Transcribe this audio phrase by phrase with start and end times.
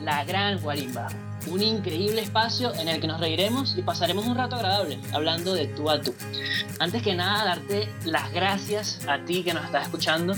[0.00, 1.08] La Gran Guarimba,
[1.50, 5.66] un increíble espacio en el que nos reiremos y pasaremos un rato agradable hablando de
[5.68, 6.14] tú a tú.
[6.78, 10.34] Antes que nada, darte las gracias a ti que nos estás escuchando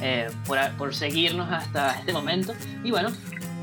[0.00, 2.54] eh, por, por seguirnos hasta este momento.
[2.84, 3.10] Y bueno,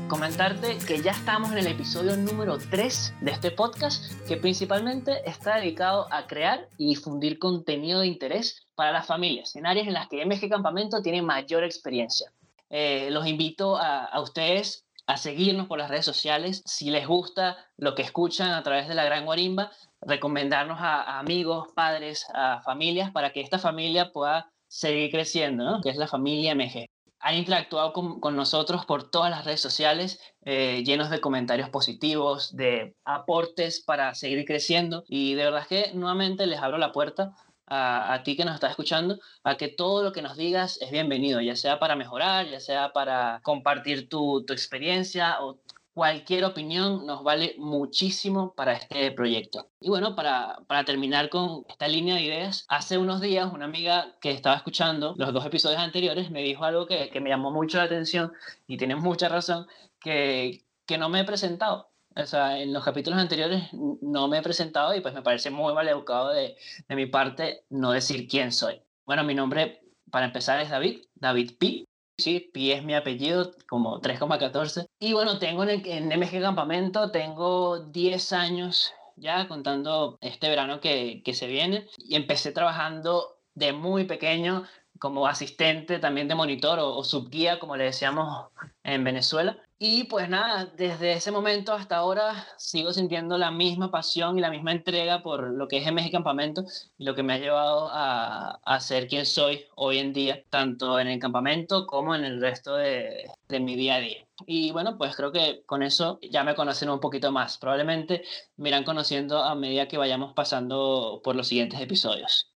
[0.08, 5.56] comentarte que ya estamos en el episodio número 3 de este podcast que principalmente está
[5.56, 10.08] dedicado a crear y difundir contenido de interés para las familias en áreas en las
[10.08, 12.32] que MG Campamento tiene mayor experiencia.
[12.70, 16.62] Eh, los invito a, a ustedes a seguirnos por las redes sociales.
[16.66, 21.68] Si les gusta lo que escuchan a través de la Gran Guarimba, recomendarnos a, amigos,
[21.74, 26.86] padres, a familias, para que esta familia pueda seguir creciendo, que es la familia MG.
[27.18, 32.54] Han interactuado con, con nosotros por todas las redes sociales, eh, llenos de comentarios positivos,
[32.56, 35.02] de aportes para seguir creciendo.
[35.08, 37.34] Y de verdad que nuevamente les abro la puerta
[37.70, 41.40] a, ti que nos estás escuchando, a que todo lo que nos digas es bienvenido,
[41.40, 45.60] ya sea para mejorar, ya sea para compartir tu, tu experiencia o
[45.94, 49.68] cualquier opinión nos vale muchísimo para este proyecto.
[49.80, 54.16] Y bueno, para, para, terminar con esta línea de ideas, hace unos días una amiga
[54.20, 57.78] que estaba escuchando los dos episodios anteriores me dijo algo que, que me llamó mucho
[57.78, 58.32] la atención
[58.66, 59.66] y tiene mucha razón,
[60.00, 61.89] que, que no me he presentado.
[62.16, 65.72] O sea, en los capítulos anteriores no me he presentado y pues me parece muy
[65.72, 66.56] mal educado de,
[66.88, 68.82] de mi parte no decir quién soy.
[69.06, 69.80] Bueno, mi nombre
[70.10, 71.86] para empezar es David, David Pi.
[72.18, 74.86] Sí, Pi es mi apellido, como 3,14.
[74.98, 80.80] Y bueno, tengo en, el, en MG Campamento, tengo 10 años ya contando este verano
[80.80, 81.86] que, que se viene.
[81.96, 84.64] Y empecé trabajando de muy pequeño
[84.98, 88.48] como asistente también de monitor o, o subguía, como le decíamos
[88.82, 89.58] en Venezuela.
[89.82, 94.50] Y pues nada, desde ese momento hasta ahora sigo sintiendo la misma pasión y la
[94.50, 96.64] misma entrega por lo que es MG Campamento
[96.98, 101.00] y lo que me ha llevado a, a ser quien soy hoy en día, tanto
[101.00, 104.28] en el campamento como en el resto de, de mi día a día.
[104.44, 107.56] Y bueno, pues creo que con eso ya me conocen un poquito más.
[107.56, 108.22] Probablemente
[108.56, 112.52] me irán conociendo a medida que vayamos pasando por los siguientes episodios.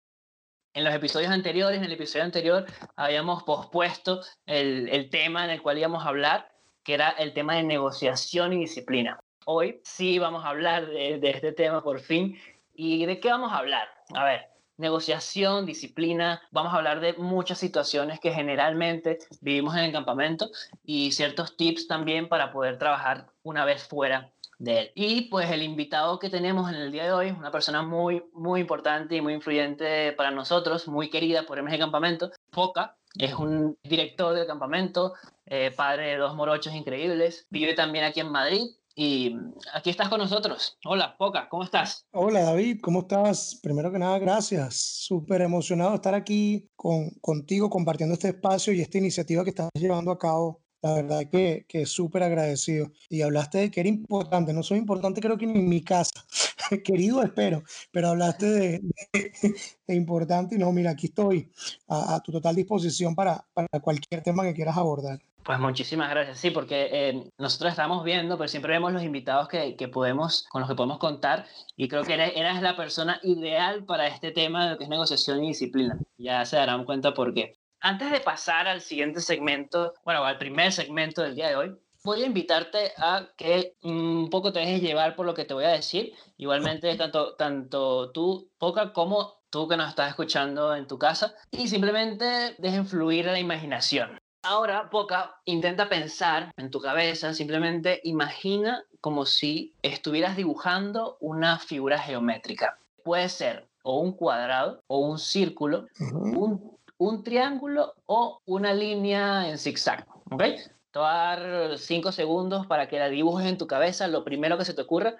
[0.74, 2.66] En los episodios anteriores, en el episodio anterior,
[2.96, 6.51] habíamos pospuesto el, el tema en el cual íbamos a hablar
[6.84, 9.20] que era el tema de negociación y disciplina.
[9.44, 12.38] Hoy sí vamos a hablar de, este tema por fin.
[12.74, 13.88] ¿Y de qué vamos a hablar?
[14.14, 19.92] A ver, negociación, disciplina, vamos a hablar de muchas situaciones que generalmente vivimos en el
[19.92, 20.50] campamento
[20.84, 24.92] y ciertos tips también para poder trabajar una vez fuera de él.
[24.94, 28.60] Y pues el invitado que tenemos en el día de hoy una persona muy, muy
[28.60, 34.34] importante y muy influyente para nosotros, muy querida por MG Campamento, Foca, es un director
[34.34, 35.14] del campamento,
[35.46, 38.62] eh, padre de dos morochos increíbles, vive también aquí en Madrid
[38.94, 39.34] y
[39.72, 40.78] aquí estás con nosotros.
[40.84, 42.06] Hola, Poca, ¿cómo estás?
[42.12, 43.58] Hola, David, ¿cómo estás?
[43.62, 44.76] Primero que nada, gracias.
[44.76, 50.10] Súper emocionado estar aquí con, contigo compartiendo este espacio y esta iniciativa que estás llevando
[50.10, 50.61] a cabo.
[50.82, 52.90] La verdad que, que súper agradecido.
[53.08, 54.52] Y hablaste de que era importante.
[54.52, 56.24] No soy importante creo que ni en mi casa.
[56.84, 57.62] Querido, espero.
[57.92, 58.80] Pero hablaste de,
[59.12, 59.32] de,
[59.86, 61.50] de, importante y no, mira, aquí estoy
[61.88, 65.20] a, a tu total disposición para, para cualquier tema que quieras abordar.
[65.44, 69.74] Pues muchísimas gracias, sí, porque eh, nosotros estamos viendo, pero siempre vemos los invitados que,
[69.74, 73.84] que, podemos, con los que podemos contar, y creo que eres, eres, la persona ideal
[73.84, 75.98] para este tema de lo que es negociación y disciplina.
[76.16, 77.56] Ya se darán cuenta por qué.
[77.84, 82.22] Antes de pasar al siguiente segmento, bueno, al primer segmento del día de hoy, voy
[82.22, 85.70] a invitarte a que un poco te dejes llevar por lo que te voy a
[85.70, 86.12] decir.
[86.36, 91.66] Igualmente, tanto, tanto tú, Poca, como tú que nos estás escuchando en tu casa, y
[91.66, 94.16] simplemente dejen fluir la imaginación.
[94.44, 101.98] Ahora, Poca, intenta pensar en tu cabeza, simplemente imagina como si estuvieras dibujando una figura
[101.98, 102.78] geométrica.
[103.02, 106.36] Puede ser o un cuadrado, o un círculo, uh -huh.
[106.36, 110.06] un, un, triángulo o una línea en zigzag.
[110.30, 110.42] ¿Ok?
[110.90, 114.58] Te voy a dar cinco segundos para que la dibujes en tu cabeza, lo primero
[114.58, 115.16] que se te ocurra.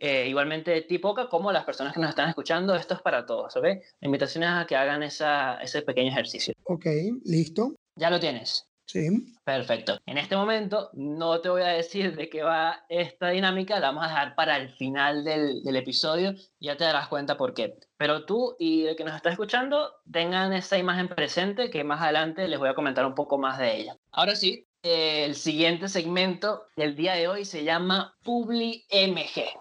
[0.00, 3.56] Eh, igualmente, ti Poca, como las personas que nos están escuchando, esto es para todos,
[3.56, 3.64] ¿ok?
[3.64, 6.54] La invitación es a que hagan esa, ese pequeño ejercicio.
[6.64, 6.86] Ok,
[7.24, 7.74] listo.
[7.96, 8.68] ¿Ya lo tienes?
[8.88, 9.34] Sí.
[9.44, 10.00] Perfecto.
[10.06, 14.04] En este momento no te voy a decir de qué va esta dinámica, la vamos
[14.04, 17.78] a dejar para el final del, episodio, ya te darás cuenta por qué.
[17.98, 22.48] Pero tú y el que nos está escuchando tengan esa imagen presente que más adelante
[22.48, 23.96] les voy a comentar un poco más de ella.
[24.10, 29.52] Ahora sí, eh, el siguiente segmento del día de hoy se llama Publi MG.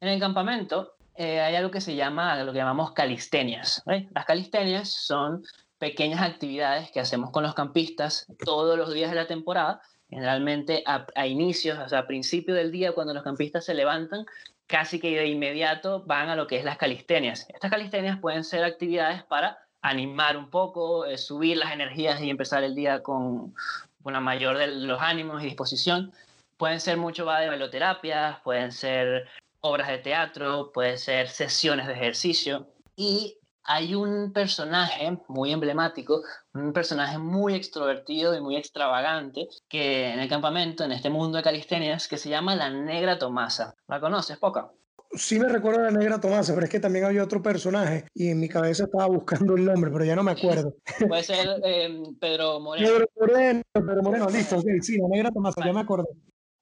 [0.00, 3.82] En el campamento eh, hay algo que se llama, lo que llamamos calistenias.
[4.14, 5.42] Las calistenias son
[5.78, 9.80] pequeñas actividades que hacemos con los campistas todos los días de la temporada,
[10.10, 14.26] generalmente a, inicios, o sea, a principio del día, cuando los campistas se levantan,
[14.66, 17.46] casi que de inmediato van a lo que es las calistenias.
[17.48, 22.64] Estas calistenias pueden ser actividades para animar un poco, eh, subir las energías y empezar
[22.64, 23.54] el día con,
[24.02, 26.12] con la mayor de los ánimos y disposición.
[26.56, 29.28] Pueden ser mucho va de bailoterapia, pueden ser
[29.60, 32.66] obras de teatro, pueden ser sesiones de ejercicio.
[32.96, 33.37] Y
[33.68, 36.22] hay un personaje muy emblemático,
[36.54, 41.44] un personaje muy extrovertido y muy extravagante que en el campamento, en este mundo de
[41.44, 43.74] calistenias, que se llama la Negra Tomasa.
[43.86, 44.70] ¿La conoces, Poca?
[45.12, 48.40] Sí me recuerdo la Negra Tomasa, pero es que también había otro personaje y en
[48.40, 50.74] mi cabeza estaba buscando el nombre, pero ya no me acuerdo.
[51.06, 52.88] Puede ser eh, Pedro Moreno.
[52.88, 56.06] Pedro Moreno, Pedro Moreno, listo, sí, la Negra Tomasa, ya me acuerdo.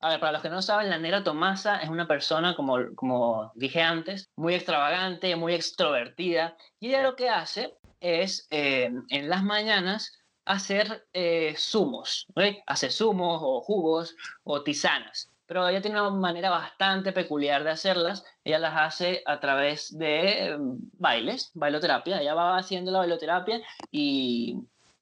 [0.00, 3.50] A ver, para los que no saben, la negra Tomasa es una persona, como, como
[3.54, 6.56] dije antes, muy extravagante, muy extrovertida.
[6.78, 10.12] Y ella lo que hace es, eh, en las mañanas,
[10.44, 12.26] hacer eh, zumos.
[12.36, 12.58] ¿sí?
[12.66, 14.14] Hace zumos o jugos
[14.44, 15.30] o tisanas.
[15.46, 18.24] Pero ella tiene una manera bastante peculiar de hacerlas.
[18.44, 22.20] Ella las hace a través de eh, bailes, bailoterapia.
[22.20, 24.58] Ella va haciendo la bailoterapia y,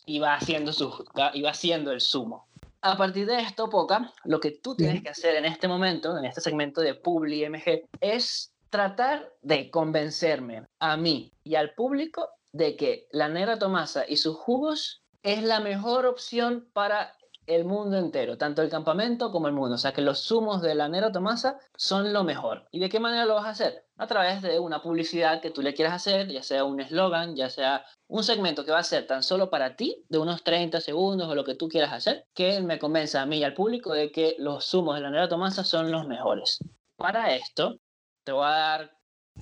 [0.07, 2.47] y va, haciendo su, y va haciendo el zumo
[2.85, 6.27] a partir de esto, Poca, lo que tú tienes que hacer en este momento, en
[6.27, 12.77] este segmento de Publi MG, es tratar de convencerme a mí y al público de
[12.77, 17.17] que la negra Tomasa y sus jugos es la mejor opción para
[17.47, 19.77] el mundo entero, tanto el campamento como el mundo.
[19.77, 22.67] O sea, que los zumos de la Nero Tomasa son lo mejor.
[22.71, 23.84] ¿Y de qué manera lo vas a hacer?
[23.97, 27.49] A través de una publicidad que tú le quieras hacer, ya sea un eslogan, ya
[27.49, 31.29] sea un segmento que va a ser tan solo para ti, de unos 30 segundos
[31.29, 34.11] o lo que tú quieras hacer, que me convenza a mí y al público de
[34.11, 36.59] que los zumos de la Nero Tomasa son los mejores.
[36.97, 37.79] Para esto,
[38.25, 38.97] te voy a dar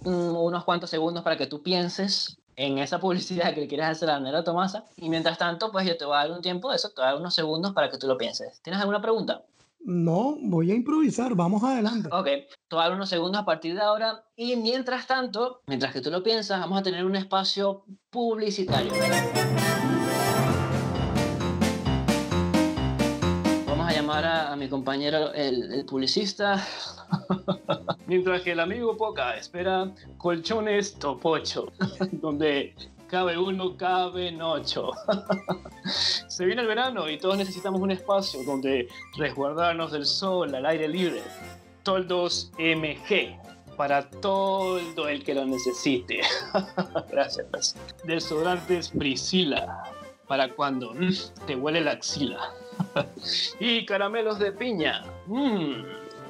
[0.04, 4.20] unos cuantos segundos para que tú pienses en esa publicidad que le quieres hacer a
[4.20, 4.84] Nera Tomasa.
[4.96, 7.04] Y mientras tanto, pues yo te voy a dar un tiempo de eso, te voy
[7.04, 8.60] a dar unos segundos para que tú lo pienses.
[8.62, 9.42] ¿Tienes alguna pregunta?
[9.84, 12.08] No, voy a improvisar, vamos adelante.
[12.12, 14.24] Ok, te voy a dar unos segundos a partir de ahora.
[14.36, 18.92] Y mientras tanto, mientras que tú lo piensas, vamos a tener un espacio publicitario.
[23.66, 26.64] Vamos a llamar a, mi compañero, el, el publicista.
[28.06, 31.72] Mientras que el amigo Poca espera colchones topocho,
[32.12, 32.76] donde
[33.12, 34.90] cabe uno, cabe ocho.
[36.28, 38.88] Se viene el verano y todos necesitamos un espacio donde
[39.18, 41.20] resguardarnos del sol al aire libre.
[41.82, 43.38] Toldos MG
[43.76, 46.22] para todo el que lo necesite.
[47.10, 47.76] Gracias.
[48.04, 49.84] Desodorantes Priscila
[50.26, 51.10] para cuando mm,
[51.46, 52.40] te huele la axila.
[53.60, 55.04] y caramelos de piña.
[55.26, 55.84] Mmm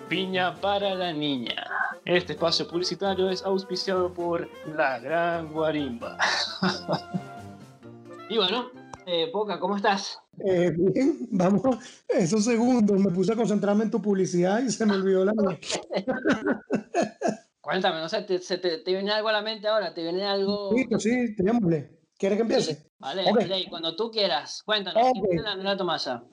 [0.08, 1.64] Piña para la Niña.
[2.04, 6.18] Este espacio publicitario es auspiciado por La Gran Guarimba.
[8.28, 8.72] y bueno,
[9.06, 10.18] eh, Poca, ¿cómo estás?
[10.44, 11.62] Eh, bien, vamos,
[12.08, 15.60] esos segundos me puse a concentrarme en tu publicidad y se me olvidó la mía.
[17.60, 19.94] Cuéntame, no sé, ¿te, te, viene algo a la mente ahora?
[19.94, 20.72] ¿Te viene algo...?
[20.74, 22.00] Sí, sí, tenémosle.
[22.18, 22.90] ¿Quieres que empiece?
[22.98, 23.66] Vale, okay.
[23.66, 26.24] cuando tú quieras, cuéntanos, ¿qué tiene la negra Tomasa?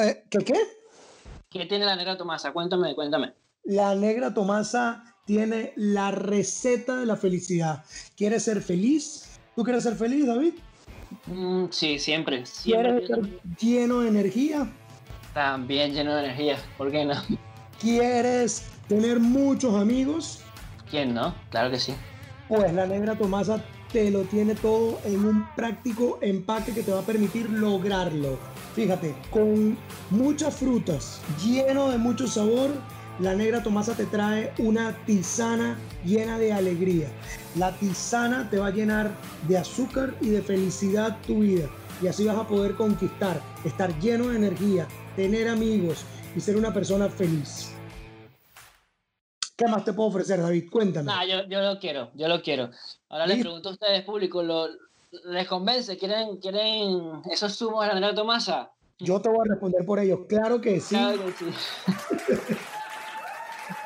[0.00, 0.60] Eh, ¿Qué qué?
[1.50, 2.52] ¿Qué tiene la negra Tomasa?
[2.52, 3.34] Cuéntame, cuéntame.
[3.64, 7.84] La negra Tomasa tiene la receta de la felicidad.
[8.16, 9.38] ¿Quieres ser feliz?
[9.54, 10.54] ¿Tú quieres ser feliz, David?
[11.26, 12.44] Mm, sí, siempre.
[12.62, 13.20] ¿Quieres estar
[13.60, 14.70] lleno de energía?
[15.34, 17.14] También lleno de energía, ¿por qué no?
[17.80, 20.40] ¿Quieres tener muchos amigos?
[20.90, 21.34] ¿Quién no?
[21.50, 21.94] Claro que sí.
[22.48, 27.00] Pues la negra Tomasa te lo tiene todo en un práctico empaque que te va
[27.00, 28.38] a permitir lograrlo.
[28.74, 29.76] Fíjate, con
[30.10, 32.70] muchas frutas, lleno de mucho sabor,
[33.20, 37.08] la negra Tomasa te trae una tisana llena de alegría.
[37.56, 39.10] La tisana te va a llenar
[39.48, 41.68] de azúcar y de felicidad tu vida.
[42.00, 46.04] Y así vas a poder conquistar, estar lleno de energía, tener amigos
[46.36, 47.74] y ser una persona feliz.
[49.56, 50.70] ¿Qué más te puedo ofrecer, David?
[50.70, 51.10] Cuéntame.
[51.12, 52.70] Ah, yo, yo lo quiero, yo lo quiero.
[53.08, 54.68] Ahora les pregunto a ustedes, público, ¿lo,
[55.24, 55.96] ¿les convence?
[55.96, 58.70] ¿Quieren, ¿Quieren esos zumos de la negra Tomasa?
[59.00, 60.20] Yo te voy a responder por ellos.
[60.28, 60.94] Claro que sí.
[60.94, 62.54] Claro que sí.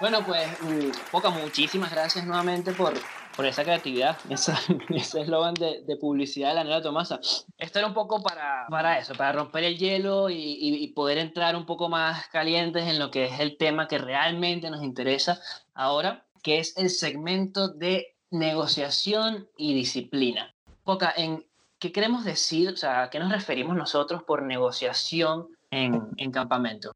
[0.03, 2.93] bueno, pues, mm, Poca, muchísimas gracias nuevamente por,
[3.37, 7.21] por esa creatividad, ese eslogan de, de, publicidad de la negra Tomasa.
[7.57, 11.55] Esto era un poco para, para eso, para romper el hielo y, y, poder entrar
[11.55, 15.41] un poco más calientes en lo que es el tema que realmente nos interesa
[15.73, 20.53] ahora, que es el segmento de negociación y disciplina.
[20.83, 21.47] Poca, en,
[21.79, 22.71] ¿qué queremos decir?
[22.71, 26.93] O sea, ¿a qué nos referimos nosotros por negociación en, en campamento?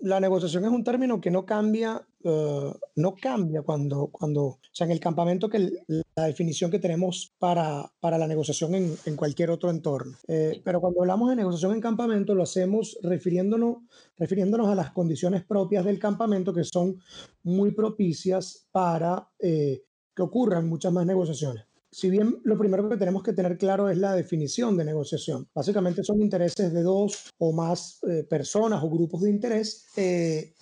[0.00, 4.84] La, negociación es un término que no cambia, uh, no cambia cuando, cuando, o sea,
[4.84, 9.50] en el campamento que la definición que tenemos para, para la negociación en, en cualquier
[9.50, 10.16] otro entorno.
[10.28, 13.78] Eh, pero cuando hablamos de negociación en campamento lo hacemos refiriéndonos,
[14.18, 17.00] refiriéndonos a las condiciones propias del campamento que son
[17.42, 19.82] muy propicias para eh,
[20.14, 21.64] que ocurran muchas más negociaciones.
[21.90, 25.48] Si bien lo primero que tenemos que tener claro es la definición de negociación.
[25.54, 30.54] Básicamente son intereses de dos o más eh, personas o grupos de interés eh,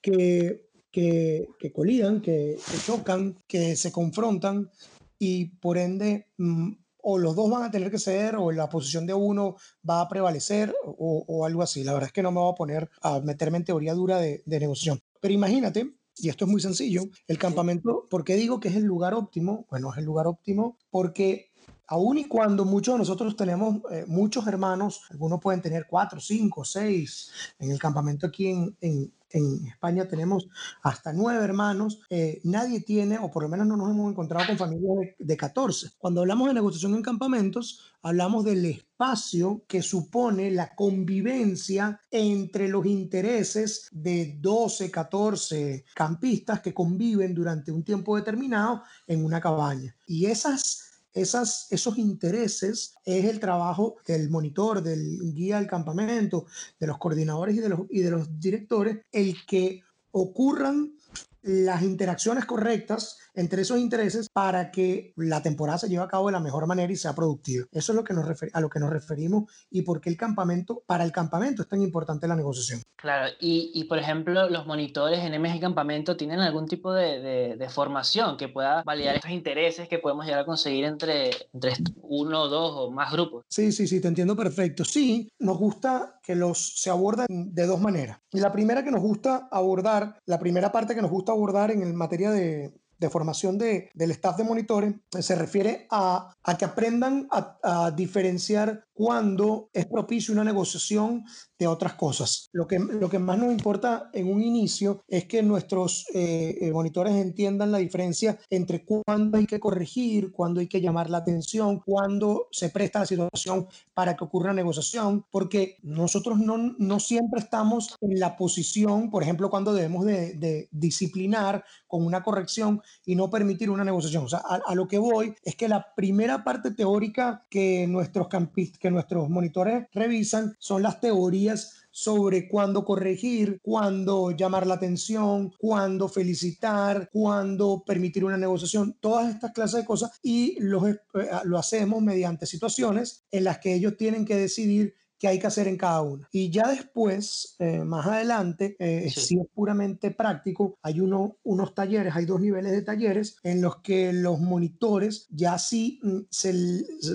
[0.00, 4.70] que, que, que, colidan, que, chocan, que se confrontan
[5.18, 6.72] y por ende mm,
[7.02, 9.56] o los dos van a tener que ceder o la posición de uno
[9.88, 11.82] va a prevalecer o, o, algo así.
[11.82, 14.42] La verdad es que no me voy a poner a meterme en teoría dura de,
[14.44, 15.00] de negociación.
[15.20, 18.84] Pero imagínate y esto es muy sencillo, el campamento, ¿por qué digo que es el
[18.84, 19.66] lugar óptimo?
[19.70, 21.50] Bueno, es el lugar óptimo porque
[21.86, 26.64] aun y cuando muchos de nosotros tenemos eh, muchos hermanos, algunos pueden tener cuatro, cinco,
[26.64, 30.48] seis, en el campamento aquí en, en, en España tenemos
[30.82, 34.58] hasta nueve hermanos, eh, nadie tiene, o por lo menos no nos hemos encontrado con
[34.58, 35.90] familias de, de 14.
[35.98, 42.86] Cuando hablamos de negociación en campamentos, hablamos del espacio que supone la convivencia entre los
[42.86, 49.94] intereses de 12, 14 campistas que conviven durante un tiempo determinado en una cabaña.
[50.06, 56.46] Y esas esas, esos intereses es el trabajo del monitor, del guía del campamento,
[56.78, 60.94] de los coordinadores y de los, y de los directores, el que ocurran
[61.42, 66.32] las interacciones correctas entre esos intereses para que la temporada se lleve a cabo de
[66.32, 67.66] la mejor manera y sea productiva.
[67.72, 70.82] Eso es lo que nos a lo que nos referimos y por qué el campamento,
[70.86, 72.82] para el campamento es tan importante la negociación.
[72.96, 77.56] Claro, y, y por ejemplo, los monitores en MG Campamento tienen algún tipo de, de,
[77.56, 82.48] de, formación que pueda validar estos intereses que podemos llegar a conseguir entre, entre uno,
[82.48, 83.44] dos o más grupos.
[83.48, 84.84] Sí, sí, sí, te entiendo perfecto.
[84.84, 88.18] Sí, nos gusta que los se aborden de dos maneras.
[88.32, 91.94] La primera que nos gusta abordar, la primera parte que nos gusta abordar en el
[91.94, 97.26] materia de, de formación de, del staff de monitores se refiere a, a que aprendan
[97.30, 101.24] a, a, diferenciar cuándo es propicio una negociación
[101.58, 102.50] de otras cosas.
[102.52, 106.70] Lo que, lo que más nos importa en un inicio es que nuestros eh, eh,
[106.70, 111.80] monitores entiendan la diferencia entre cuándo hay que corregir, cuándo hay que llamar la atención,
[111.80, 117.40] cuándo se presta la situación para que ocurra una negociación, porque nosotros no, no siempre
[117.40, 123.16] estamos en la posición, por ejemplo, cuando debemos de, de disciplinar con una corrección y
[123.16, 124.24] no permitir una negociación.
[124.24, 128.28] O sea, a, a, lo que voy es que la primera parte teórica que nuestros
[128.28, 135.52] campistas, que nuestros monitores revisan son las teorías sobre cuándo corregir, cuándo llamar la atención,
[135.58, 140.98] cuándo felicitar, cuándo permitir una negociación, todas estas clases de cosas y los, eh,
[141.44, 145.68] lo hacemos mediante situaciones en las que ellos tienen que decidir que hay que hacer
[145.68, 146.26] en cada una.
[146.32, 149.20] Y ya después, eh, más adelante, eh, sí.
[149.20, 153.82] si es puramente práctico, hay uno, unos talleres, hay dos niveles de talleres en los
[153.82, 156.52] que los monitores ya sí mm, se,
[157.00, 157.14] se,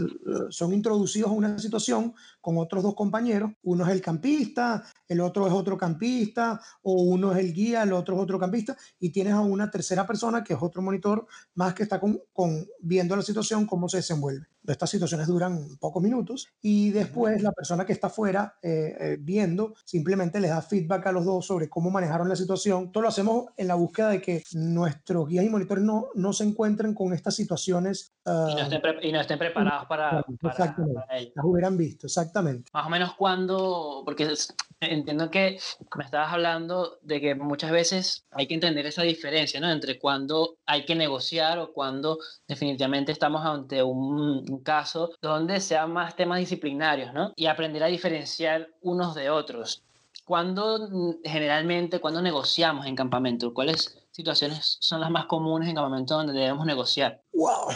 [0.50, 3.52] son introducidos a una situación con otros dos compañeros.
[3.64, 7.94] Uno es el campista, el otro es otro campista, o uno es el guía, el
[7.94, 11.74] otro es otro campista, y tienes a una tercera persona que es otro monitor más
[11.74, 14.46] que está con, con viendo la situación, cómo se desenvuelve.
[14.68, 19.74] Estas situaciones duran pocos minutos y después la persona que está afuera eh, eh, viendo
[19.84, 22.92] simplemente les da feedback a los dos sobre cómo manejaron la situación.
[22.92, 26.44] Todo lo hacemos en la búsqueda de que nuestros guías y monitores no, no se
[26.44, 28.14] encuentren con estas situaciones.
[28.26, 31.32] Uh, y, no estén y, no estén preparados para, para, para ello.
[31.36, 32.70] Las hubieran visto, exactamente.
[32.74, 34.34] Más o menos cuando, porque
[34.80, 35.58] entiendo que
[35.98, 39.72] me estabas hablando de que muchas veces hay que entender esa diferencia, ¿no?
[39.72, 45.92] Entre cuando hay que negociar o cuando definitivamente estamos ante un, un caso donde sean
[45.94, 47.34] más temas disciplinarios, ¿no?
[47.36, 49.84] Y aprender a diferenciar unos de otros.
[50.26, 53.54] ¿Cuándo mm, generalmente, cuando negociamos en campamento?
[53.54, 57.22] ¿Cuáles situaciones son las más comunes en campamento donde debemos negociar?
[57.34, 57.68] Wow,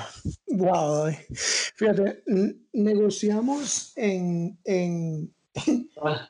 [0.47, 1.11] wow.
[1.75, 2.23] Fíjate,
[2.73, 5.33] negociamos en, en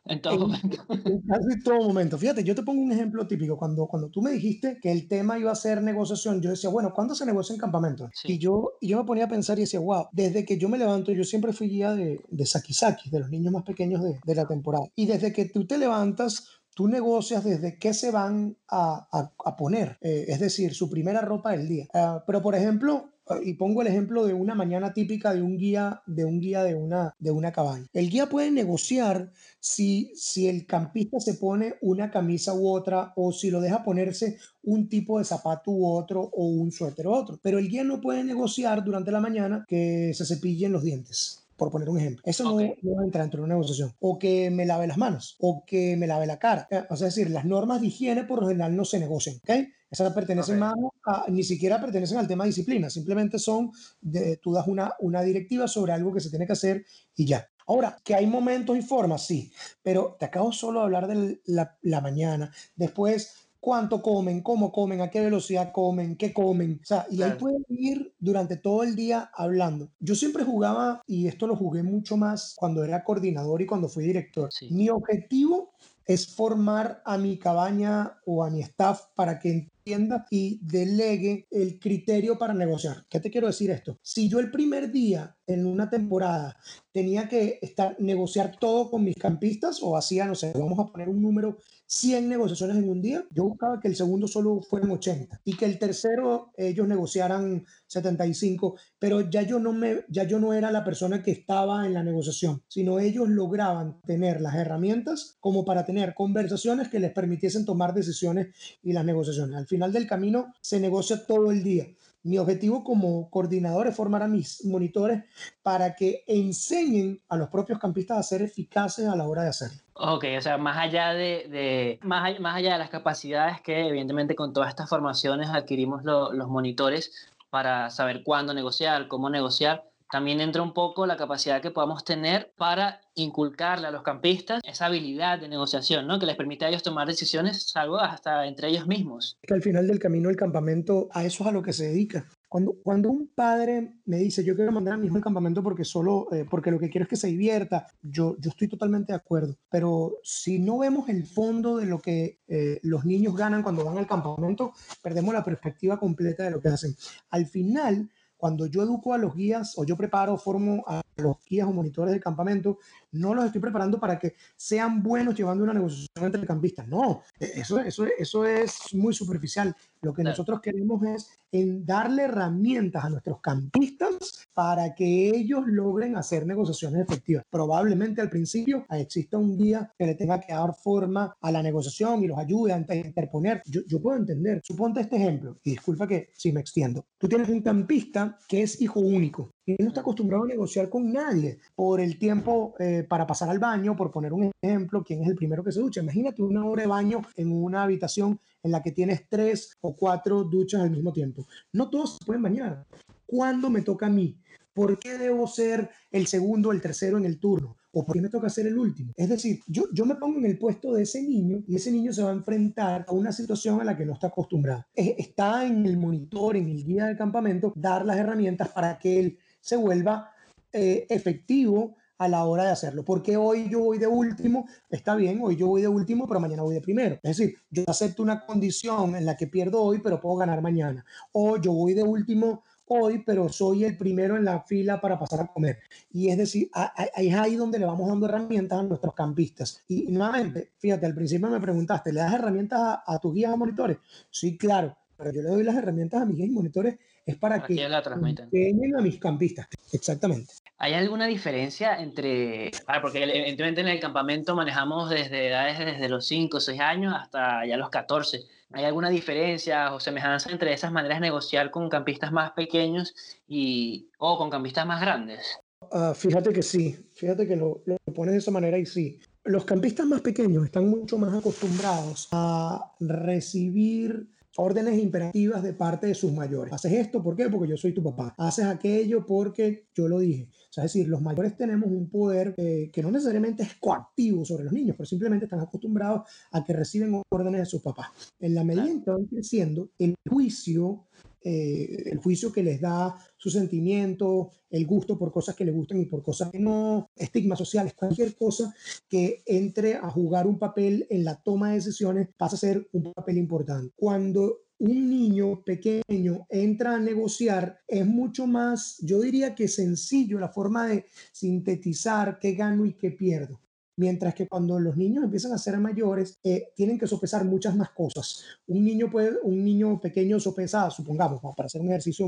[0.06, 0.78] en todo momento.
[0.90, 2.18] En casi todo momento.
[2.18, 3.58] Fíjate, yo te pongo un ejemplo típico.
[3.58, 6.94] Cuando, cuando tú me dijiste que el tema iba a ser negociación, yo decía, bueno,
[6.94, 8.10] ¿cuándo se negocia en campamento?
[8.14, 8.34] Sí.
[8.34, 10.78] Y, yo, y yo me ponía a pensar y decía, wow, desde que yo me
[10.78, 14.36] levanto, yo siempre fui guía de, de Sakisaki, de los niños más pequeños de, de
[14.36, 14.86] la temporada.
[14.96, 19.56] Y desde que tú te levantas, tú negocias desde qué se van a, a, a
[19.58, 21.88] poner, eh, es decir, su primera ropa del día.
[21.94, 23.10] Uh, pero, por ejemplo,
[23.44, 26.76] y pongo el ejemplo de una mañana típica de un guía de un guía de
[26.76, 27.88] una de una cabaña.
[27.94, 33.32] El guía puede negociar si si el campista se pone una camisa u otra o
[33.32, 37.40] si lo deja ponerse un tipo de zapato u otro o un suéter u otro,
[37.42, 41.70] pero el guía no puede negociar durante la mañana que se cepillen los dientes por
[41.70, 42.24] poner un ejemplo.
[42.26, 42.74] Eso okay.
[42.82, 43.94] no, no, entra dentro de una negociación.
[44.00, 46.68] O que me lave las manos, o que me lave la cara.
[46.90, 49.36] O sea, es decir, las normas de higiene por lo general no se negocian.
[49.44, 49.68] ¿okay?
[49.92, 50.82] Esas pertenecen okay.
[50.82, 54.94] más a, ni siquiera pertenecen al tema de disciplina, simplemente son, de, tú das una,
[55.00, 56.86] una directiva sobre algo que se tiene que hacer
[57.16, 57.48] y ya.
[57.68, 59.52] Ahora, que hay momentos y formas, sí,
[59.84, 62.52] pero te acabo solo de hablar de la, la mañana.
[62.76, 66.80] Después cuánto comen, cómo comen, a qué velocidad comen, qué comen.
[66.82, 69.90] O sea, y ahí pueden ir durante todo el día hablando.
[70.00, 74.04] Yo siempre jugaba, y esto lo jugué mucho más cuando era coordinador y cuando fui
[74.06, 74.50] director.
[74.70, 75.72] Mi objetivo
[76.06, 81.80] es formar a mi cabaña o a mi staff para que entienda y delegue el
[81.80, 83.06] criterio para negociar.
[83.10, 83.98] ¿Qué te quiero decir esto?
[84.02, 86.58] Si yo el primer día en una temporada
[86.92, 91.10] tenía que estar negociar todo con mis campistas o hacía, no sé, vamos a poner
[91.10, 91.58] un número
[91.88, 95.66] 100 negociaciones en un día, yo buscaba que el segundo solo fueran 80 y que
[95.66, 100.84] el tercero ellos negociaran 75, pero ya yo no me ya yo no era la
[100.84, 106.14] persona que estaba en la negociación, sino ellos lograban tener las herramientas como para tener
[106.14, 108.50] conversaciones que les permitiesen tomar decisiones
[108.84, 109.56] y las negociaciones.
[109.56, 111.88] Al final del camino se negocia todo el día.
[112.22, 115.24] Mi objetivo como coordinador es formar a mis monitores
[115.64, 119.80] para que enseñen a los propios campistas a ser eficaces a la hora de hacerlo.
[119.94, 124.52] Ok, o sea, más allá de, más, más, allá de las capacidades que evidentemente con
[124.52, 130.74] todas estas formaciones adquirimos los monitores para saber cuándo negociar, cómo negociar, también entra un
[130.74, 136.08] poco la capacidad que podamos tener para inculcarle a los campistas esa habilidad de negociación,
[136.08, 136.20] ¿no?
[136.20, 139.38] Que les permite a ellos tomar decisiones, algo hasta entre ellos mismos.
[139.42, 142.26] Que al final del camino el campamento, a eso es a lo que se dedica.
[142.48, 145.86] Cuando, cuando un padre me dice, yo quiero mandar a mi hijo al campamento porque
[145.86, 149.18] solo, eh, porque lo que quiero es que se divierta, yo, yo estoy totalmente de
[149.18, 149.56] acuerdo.
[149.70, 154.00] Pero si no vemos el fondo de lo que eh, los niños ganan cuando van
[154.00, 154.74] al campamento,
[155.04, 156.96] perdemos la perspectiva completa de lo que hacen.
[157.30, 161.68] Al final, cuando yo educo a los guías o yo preparo, formo a los guías
[161.68, 162.80] o monitores del campamento,
[163.12, 166.88] no los estoy preparando para que sean buenos llevando una negociación entre campistas.
[166.88, 169.76] No, e, eso, eso, eso es muy superficial.
[170.02, 176.16] Lo que nosotros queremos es en darle herramientas a nuestros campistas para que ellos logren
[176.16, 177.44] hacer negociaciones efectivas.
[177.50, 182.24] Probablemente al principio exista un guía que le tenga que dar forma a la negociación
[182.24, 183.62] y los ayude a interponer.
[183.66, 184.62] Yo, yo puedo entender.
[184.64, 187.06] Suponte este ejemplo, y disculpa que si me extiendo.
[187.18, 191.12] Tú tienes un campista que es hijo único y no está acostumbrado a negociar con
[191.12, 195.30] nadie por el tiempo eh, para pasar al baño, por poner un ejemplo, quién es
[195.30, 196.02] el primero que se ducha.
[196.02, 200.44] Imagínate una hora de baño en una habitación en la que tienes tres o cuatro
[200.44, 201.46] duchas al mismo tiempo.
[201.74, 202.86] No todos se pueden bañar.
[203.26, 204.38] ¿Cuándo me toca a mí?
[204.74, 207.76] ¿Por qué debo ser el segundo el tercero en el turno?
[207.92, 209.14] ¿O por qué me toca ser el último?
[209.16, 212.14] Es decir, yo, yo me pongo en el puesto de ese niño y ese niño
[212.14, 214.86] se va a enfrentar a una situación a la que no está acostumbrado.
[214.96, 219.38] Está en el monitor, en el guía del campamento, dar las herramientas para que él
[219.62, 220.32] se vuelva
[220.72, 223.04] eh, efectivo a la hora de hacerlo.
[223.04, 226.64] Porque hoy yo voy de último, está bien, hoy yo voy de último, pero mañana
[226.64, 227.16] voy de primero.
[227.24, 231.04] Es decir, yo acepto una condición en la que pierdo hoy, pero puedo ganar mañana.
[231.32, 235.42] O yo voy de último hoy, pero soy el primero en la fila para pasar
[235.42, 235.80] a comer.
[236.12, 236.70] Y es decir,
[237.16, 239.84] es ahí donde le vamos dando herramientas a nuestros campistas.
[239.88, 243.58] Y, nuevamente, fíjate, al principio me preguntaste, ¿le das herramientas a, a tus guías o
[243.58, 243.98] monitores?
[244.30, 246.98] Sí, claro, pero yo le doy las herramientas a mis guías y monitores
[247.30, 249.68] es para, que la a mis campistas.
[249.92, 250.54] Exactamente.
[250.78, 256.58] ¿Hay alguna diferencia entre, porque evidentemente en el campamento manejamos desde edades desde los 5
[256.58, 258.40] o 6 años hasta ya los 14?
[258.72, 263.14] ¿Hay alguna diferencia o semejanza entre esas maneras de negociar con campistas más pequeños
[263.48, 265.60] y, o con campistas más grandes?
[265.92, 269.20] Ah, fíjate que sí, fíjate que lo, lo pones de esa manera y sí.
[269.44, 274.28] Los campistas más pequeños están mucho más acostumbrados a recibir
[274.60, 276.74] órdenes imperativas de parte de sus mayores.
[276.74, 277.50] Haces esto, ¿por qué?
[277.50, 278.36] Porque yo soy tu papá.
[278.38, 280.50] Haces aquello porque yo lo dije.
[280.52, 284.44] O sea, es decir, los mayores tenemos un poder eh, que no necesariamente es coactivo
[284.44, 288.10] sobre los niños, pero simplemente están acostumbrados a que reciben órdenes de sus papás.
[288.40, 291.06] En la medida en que van creciendo, el juicio
[291.42, 296.00] eh, el juicio que les da su sentimiento, el gusto por cosas que les gustan
[296.00, 298.74] y por cosas que no, estigmas sociales, cualquier cosa
[299.08, 303.14] que entre a jugar un papel en la toma de decisiones pasa a ser un
[303.14, 303.94] papel importante.
[303.96, 310.50] Cuando un niño pequeño entra a negociar, es mucho más, yo diría que sencillo la
[310.50, 313.60] forma de sintetizar qué gano y qué pierdo.
[314.00, 317.90] Mientras que cuando los niños empiezan a ser mayores, eh, tienen que sopesar muchas más
[317.90, 318.46] cosas.
[318.68, 322.26] Un niño, puede, un niño pequeño sopesa, supongamos, para hacer un ejercicio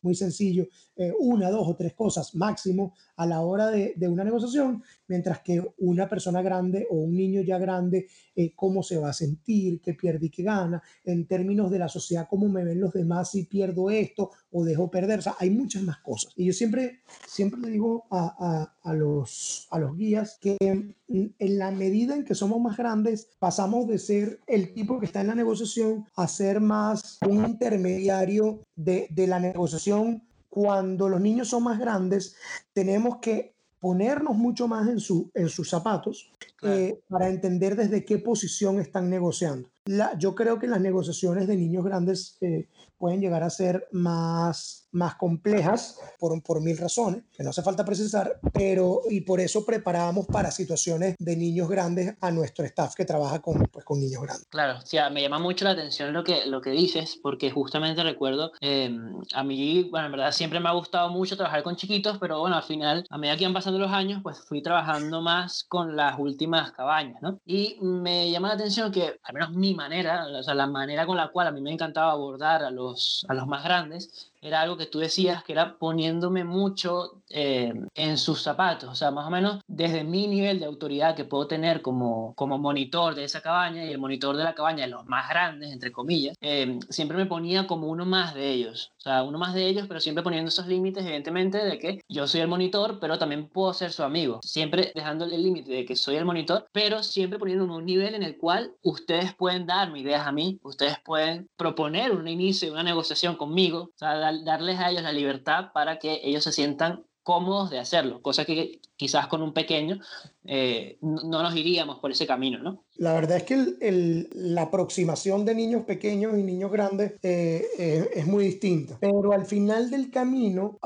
[0.00, 4.22] muy, sencillo, eh, una, dos o tres cosas máximo a la hora de, de, una
[4.22, 9.10] negociación, mientras que una persona grande o un niño ya grande, eh, cómo se va
[9.10, 12.80] a sentir, qué pierde y qué gana, en términos de la sociedad, cómo me ven
[12.80, 15.18] los demás si pierdo esto o dejo perder.
[15.18, 16.32] O sea, hay muchas más cosas.
[16.36, 18.34] Y yo siempre, siempre le digo a,
[18.82, 23.28] a, a los, a los guías que en la medida en que somos más grandes,
[23.38, 28.60] pasamos de ser el tipo que está en la negociación a ser más un intermediario
[28.74, 30.22] de, de la negociación.
[30.48, 32.36] Cuando los niños son más grandes,
[32.72, 33.53] tenemos que
[33.84, 39.10] ponernos mucho más en, su, en sus zapatos eh, para entender desde qué posición están
[39.10, 39.68] negociando.
[39.86, 44.88] La, yo creo que las negociaciones de niños grandes eh, pueden llegar a ser más,
[44.92, 49.66] más complejas por, por mil razones, que no hace falta precisar, pero y por eso
[49.66, 54.22] preparamos para situaciones de niños grandes a nuestro staff que trabaja con, pues, con niños
[54.22, 54.46] grandes.
[54.48, 58.02] Claro, o sea, me llama mucho la atención lo que, lo que dices, porque justamente
[58.02, 62.16] recuerdo, em, a mí, bueno, en verdad siempre me ha gustado mucho trabajar con chiquitos,
[62.18, 65.64] pero bueno, al final, a medida que iban pasando los años, pues fui trabajando más
[65.64, 67.38] con las últimas cabañas, ¿no?
[67.44, 71.16] Y me llama la atención que, al menos mi manera, o sea, la manera con
[71.16, 74.76] la cual a mí me encantaba abordar a los, a los más grandes, era algo
[74.76, 79.30] que tú decías, que era poniéndome mucho eh, en sus zapatos, o sea, más o
[79.30, 83.84] menos desde mi nivel de autoridad que puedo tener como, como monitor de esa cabaña
[83.84, 87.26] y el monitor de la cabaña de los más grandes, entre comillas, eh, siempre me
[87.26, 90.48] ponía como uno más de ellos, o sea, uno más de ellos, pero siempre poniendo
[90.48, 94.40] esos límites, evidentemente, de que yo soy el monitor, pero también puedo ser su amigo,
[94.42, 98.22] siempre dejándole el límite de que soy el monitor, pero siempre poniéndome un nivel en
[98.22, 103.36] el cual ustedes pueden darme ideas a mí, ustedes pueden proponer un inicio una negociación
[103.36, 107.78] conmigo, o sea, darles a ellos la libertad para que ellos se sientan cómodos de
[107.78, 109.98] hacerlo, cosa que quizás con un pequeño
[110.44, 112.84] eh, no nos iríamos por ese camino, ¿no?
[112.96, 118.26] La verdad es que la aproximación de niños pequeños y niños grandes eh, eh, es
[118.26, 120.78] muy distinta, pero al final del camino,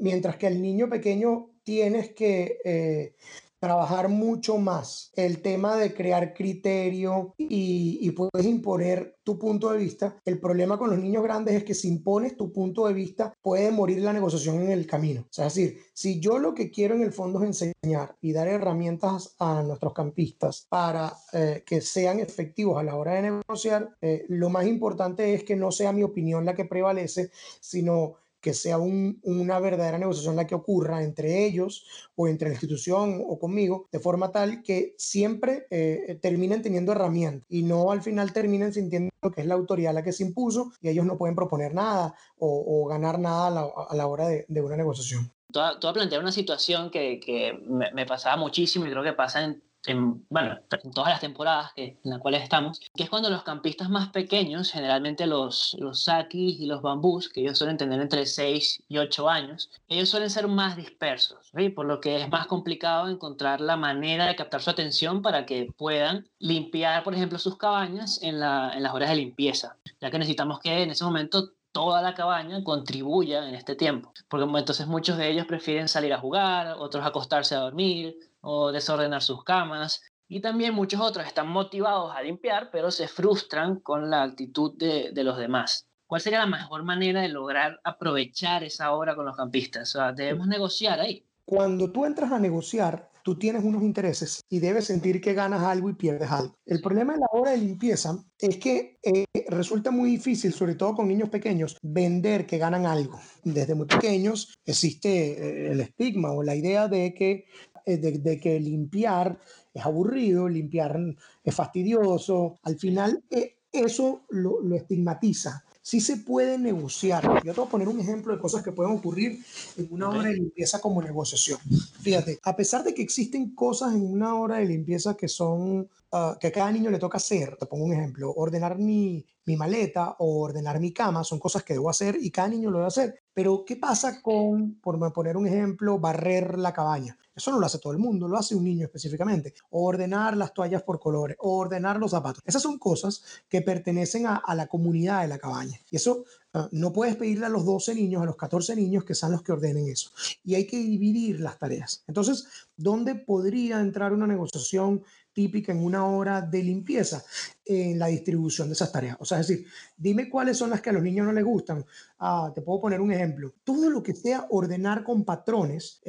[0.00, 3.14] mientras que el niño pequeño tienes que
[3.62, 10.20] trabajar mucho más el tema de crear criterio y, puedes imponer tu punto de vista.
[10.24, 13.70] El problema con los niños grandes es que si impones tu punto de vista puede
[13.70, 15.28] morir la negociación en el camino.
[15.30, 19.36] Es decir, si yo lo que quiero en el fondo es enseñar y dar herramientas
[19.38, 24.50] a nuestros campistas para eh, que sean efectivos a la hora de negociar, eh, lo
[24.50, 29.60] más importante es que no sea mi opinión la que prevalece, sino que sea una
[29.60, 34.32] verdadera negociación la que ocurra entre ellos o entre la institución o conmigo, de forma
[34.32, 39.46] tal que siempre eh, terminen teniendo herramientas y no al final terminen sintiendo que es
[39.46, 43.46] la autoridad la que se impuso y ellos no pueden proponer nada o, ganar nada
[43.46, 45.30] a la, hora de, una negociación.
[45.52, 49.44] Tú has planteado una situación que, que me, me, pasaba muchísimo y creo que pasa
[49.44, 53.30] en en, bueno, en todas las temporadas que, en las cuales estamos, que es cuando
[53.30, 58.26] los campistas más pequeños, generalmente los, los y los bambús, que ellos suelen tener entre
[58.26, 63.08] 6 y 8 años, ellos suelen ser más dispersos, por lo que es más complicado
[63.08, 68.22] encontrar la manera de captar su atención para que puedan limpiar, por ejemplo, sus cabañas
[68.22, 72.02] en, la, en las horas de limpieza, ya que necesitamos que en ese momento toda
[72.02, 76.76] la cabaña contribuya en este tiempo, porque entonces muchos de ellos prefieren salir a jugar,
[76.78, 80.02] otros acostarse a dormir, o desordenar sus camas.
[80.28, 85.10] Y también muchos otros están motivados a limpiar, pero se frustran con la actitud de,
[85.12, 85.88] de los demás.
[86.06, 89.94] ¿Cuál sería la mejor manera de lograr aprovechar esa hora con los campistas?
[89.94, 91.26] O sea, debemos negociar ahí.
[91.44, 95.90] Cuando tú entras a negociar, tú tienes unos intereses y debes sentir que ganas algo
[95.90, 96.56] y pierdes algo.
[96.66, 100.94] El problema de la hora de limpieza es que eh, resulta muy difícil, sobre todo
[100.94, 103.18] con niños pequeños, vender que ganan algo.
[103.44, 107.46] Desde muy pequeños existe eh, el estigma o la idea de que
[107.86, 109.38] eh, de, que limpiar
[109.74, 110.98] es aburrido, limpiar
[111.42, 112.58] es fastidioso.
[112.62, 113.24] Al final,
[113.72, 117.22] eso lo estigmatiza sí se puede negociar.
[117.44, 119.44] Yo te voy a poner un ejemplo de cosas que pueden ocurrir
[119.76, 121.58] en una hora de limpieza como negociación.
[122.00, 126.36] Fíjate, a pesar de que existen cosas en una hora de limpieza que son, ah,
[126.40, 130.16] que a cada niño le toca hacer, te pongo un ejemplo, ordenar mi, mi maleta
[130.18, 133.21] o ordenar mi cama, son cosas que debo hacer y cada niño lo debe hacer.
[133.34, 137.16] Pero, ¿qué pasa con, por poner un ejemplo, barrer la cabaña?
[137.34, 139.54] Eso no lo hace todo el mundo, lo hace un niño específicamente.
[139.70, 142.42] ordenar las toallas por colores, ordenar los zapatos.
[142.46, 145.80] Esas son cosas que pertenecen a, la comunidad de la cabaña.
[145.90, 149.14] Y eso ah, no puedes pedirle a los 12 niños, a los 14 niños que
[149.14, 150.10] sean los que ordenen eso.
[150.44, 152.04] Y hay que dividir las tareas.
[152.06, 157.24] Entonces, ¿dónde podría entrar una negociación típica en una hora de limpieza?
[157.64, 159.16] En la distribución de esas tareas.
[159.20, 159.66] O sea, es decir,
[159.96, 161.84] dime cuáles son las que a los niños no les gustan.
[162.18, 163.54] Ah, te puedo poner un ejemplo.
[163.62, 166.02] Todo lo que sea ordenar con patrones,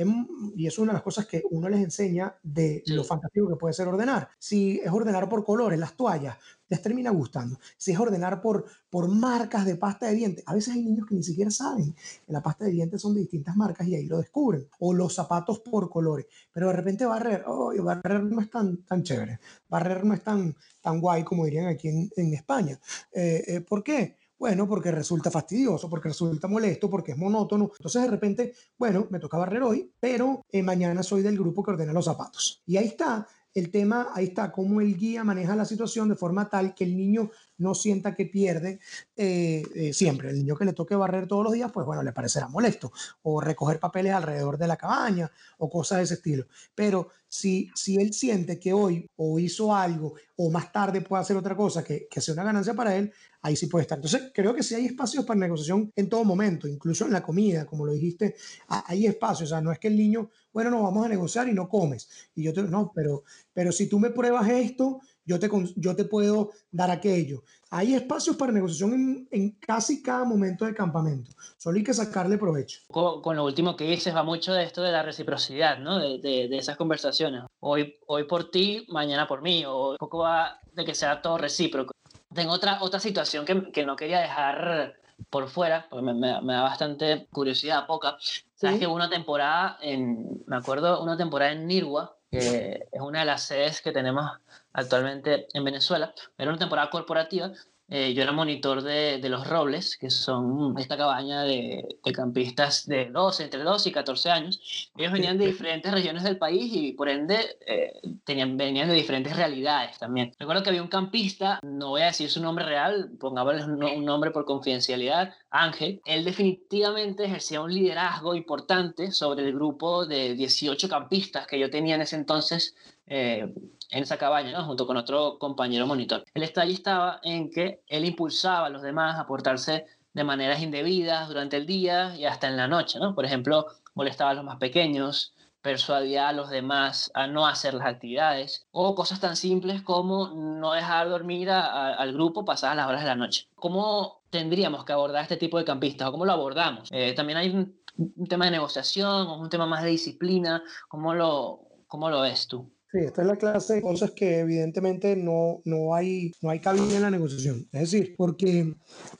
[0.56, 3.56] y eso es una de las cosas que uno les enseña de lo fantástico que
[3.56, 4.30] puede ser ordenar.
[4.40, 6.38] Si es ordenar por colores, las toallas,
[6.74, 7.60] les termina gustando.
[7.78, 11.14] Si es ordenar por, por marcas de pasta de dientes, a veces hay niños que
[11.14, 14.18] ni siquiera saben que la pasta de dientes son de distintas marcas y ahí lo
[14.18, 14.68] descubren.
[14.80, 16.26] O los zapatos por colores.
[16.52, 19.40] Pero de repente barrer, oh, barrer no es tan, tan chévere.
[19.70, 22.80] Barrer no es tan, tan guay como dirían aquí en, España.
[23.12, 24.18] Eh, eh, ¿Por qué?
[24.40, 27.70] Bueno, porque resulta fastidioso, porque resulta molesto, porque es monótono.
[27.78, 31.72] Entonces de repente, bueno, me toca barrer hoy, pero eh, mañana soy del grupo que
[31.72, 32.64] ordena los zapatos.
[32.66, 36.50] Y ahí está el tema, ahí está, cómo el guía maneja la situación de forma
[36.50, 38.80] tal que el niño no sienta que pierde
[39.16, 40.30] eh, eh, siempre.
[40.30, 42.92] El niño que le toque barrer todos los días, pues bueno, le parecerá molesto,
[43.24, 46.46] o recoger papeles alrededor de la cabaña, o cosas de ese estilo.
[46.76, 51.38] Pero si, si él siente que hoy o hizo algo, o más tarde puede hacer
[51.38, 53.12] otra cosa que, que sea una ganancia para él,
[53.44, 53.98] ahí sí puede estar.
[53.98, 57.66] Entonces, creo que sí hay espacios para negociación en todo momento, incluso en la comida,
[57.66, 58.36] como lo dijiste,
[58.68, 59.52] hay espacios.
[59.52, 62.10] O sea, no es que el niño, bueno, no, vamos a negociar y no comes.
[62.36, 66.06] Y yo te, no, pero, pero si tú me pruebas esto, yo te, yo te
[66.06, 67.44] puedo dar aquello.
[67.70, 71.32] Hay espacios para negociación en, casi cada momento del campamento.
[71.58, 72.82] Solo hay que sacarle provecho.
[72.88, 75.98] Con, lo último que dices, va mucho de esto de la reciprocidad, ¿no?
[75.98, 77.44] De, de, esas conversaciones.
[77.60, 79.66] Hoy, hoy por ti, mañana por mí.
[79.66, 81.94] O un poco va de que sea todo recíproco.
[82.34, 84.96] Tengo otra, otra situación que, que no quería dejar
[85.30, 88.18] por fuera, porque me, me, da bastante curiosidad, poca.
[88.56, 93.26] Sabes que una temporada, en, me acuerdo, una temporada en Nirwa, que es una de
[93.26, 94.26] las sedes que tenemos
[94.74, 97.52] actualmente en Venezuela, era una temporada corporativa
[97.96, 102.88] eh, yo era monitor de, de, los Robles, que son esta cabaña de, de, campistas
[102.88, 104.90] de 12, entre 12 y 14 años.
[104.98, 109.36] Ellos venían de diferentes regiones del país y por ende eh, tenían, venían de diferentes
[109.36, 110.34] realidades también.
[110.40, 114.32] Recuerdo que había un campista, no voy a decir su nombre real, pongámosle un nombre
[114.32, 116.02] por confidencialidad, Ángel.
[116.06, 121.94] Él definitivamente ejercía un liderazgo importante sobre el grupo de 18 campistas que yo tenía
[121.94, 122.74] en ese entonces
[123.06, 123.54] eh,
[123.94, 126.24] en esa cabaña, junto con otro compañero monitor.
[126.34, 131.28] El detalle estaba en que él impulsaba a los demás a portarse de maneras indebidas
[131.28, 133.00] durante el día y hasta en la noche.
[133.00, 133.14] ¿no?
[133.14, 137.88] Por ejemplo, molestaba a los más pequeños, persuadía a los demás a no hacer las
[137.88, 143.08] actividades o cosas tan simples como no dejar dormir al grupo pasadas las horas de
[143.08, 143.48] la noche.
[143.56, 146.90] ¿Cómo tendríamos que abordar este tipo de campistas o cómo lo abordamos?
[146.92, 150.64] Eh, también hay un, un, tema de negociación o un tema más de disciplina.
[150.90, 152.73] ¿Cómo lo, cómo lo ves tú?
[152.94, 156.96] Sí, esta es la clase de cosas que evidentemente no, no, hay, no hay cabida
[156.96, 157.68] en la negociación.
[157.72, 158.76] Es decir, porque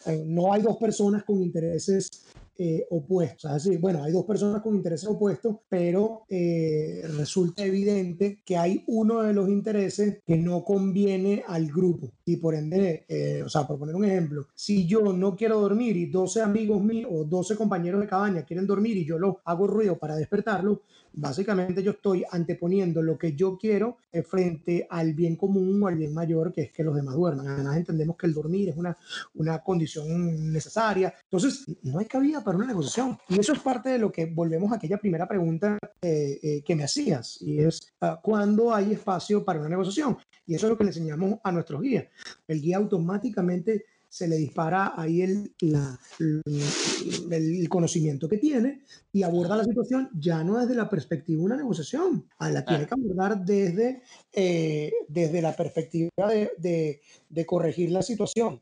[0.06, 2.24] eh, no hay dos personas con intereses
[2.56, 3.50] eh, opuestos.
[3.50, 8.84] Es decir, bueno, hay dos personas con intereses opuestos, pero eh, resulta evidente que hay
[8.86, 12.12] uno de los intereses que no conviene al grupo.
[12.26, 13.08] Y por ende,
[13.44, 17.10] o sea, por poner un ejemplo, si yo no quiero dormir y 12 amigos míos
[17.12, 21.84] o 12 compañeros de cabaña quieren dormir y yo lo hago ruido para despertarlo, Básicamente
[21.84, 26.14] yo estoy anteponiendo lo que yo quiero eh, frente al bien común o al bien
[26.14, 27.48] mayor, que es que los demás duerman.
[27.48, 28.98] Además entendemos que el dormir es una,
[29.36, 31.14] una condición necesaria.
[31.24, 33.18] Entonces, no hay cabida para una negociación.
[33.30, 36.76] Y eso es parte de lo que volvemos a aquella primera pregunta eh, eh, que
[36.76, 40.18] me hacías, y es, ah, ¿cuándo hay espacio para una negociación?
[40.46, 42.08] Y eso es lo que le enseñamos a nuestros guías.
[42.48, 45.56] El guía automáticamente se le dispara ahí el,
[47.32, 51.58] el, conocimiento que tiene y aborda la situación ya no desde la perspectiva de una
[51.58, 58.62] negociación, la tiene que abordar desde, eh, desde la perspectiva de, de, corregir la situación.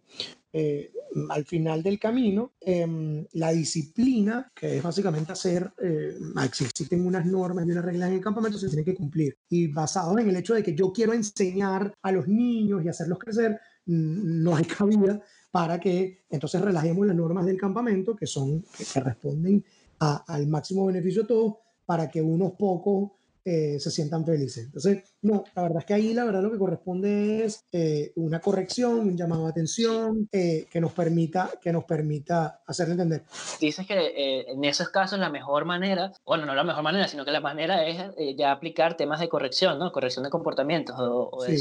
[0.53, 0.93] Eh,
[1.29, 7.67] al final del camino, em, la disciplina, que es básicamente hacer, eh, existen unas normas
[7.67, 9.37] y unas reglas en el campamento, se tienen que cumplir.
[9.49, 13.19] Y basado en el hecho de que yo quiero enseñar a los niños y hacerlos
[13.19, 18.99] crecer, no hay cabida para que entonces relajemos las normas del campamento, que son, que,
[18.99, 19.63] responden
[19.99, 23.11] al máximo beneficio de todos, para que unos pocos
[23.43, 24.65] eh, se sientan felices.
[24.65, 28.39] Entonces, no, la verdad es que ahí la verdad lo que corresponde es eh, una
[28.39, 33.23] corrección, un llamado de atención eh, que, nos permita, que nos permita hacerle entender.
[33.59, 37.31] Dices que en esos casos la mejor manera, bueno, no la mejor manera, sino que
[37.31, 39.91] la manera es ya aplicar temas de corrección, ¿no?
[39.91, 41.59] Corrección de comportamientos o, de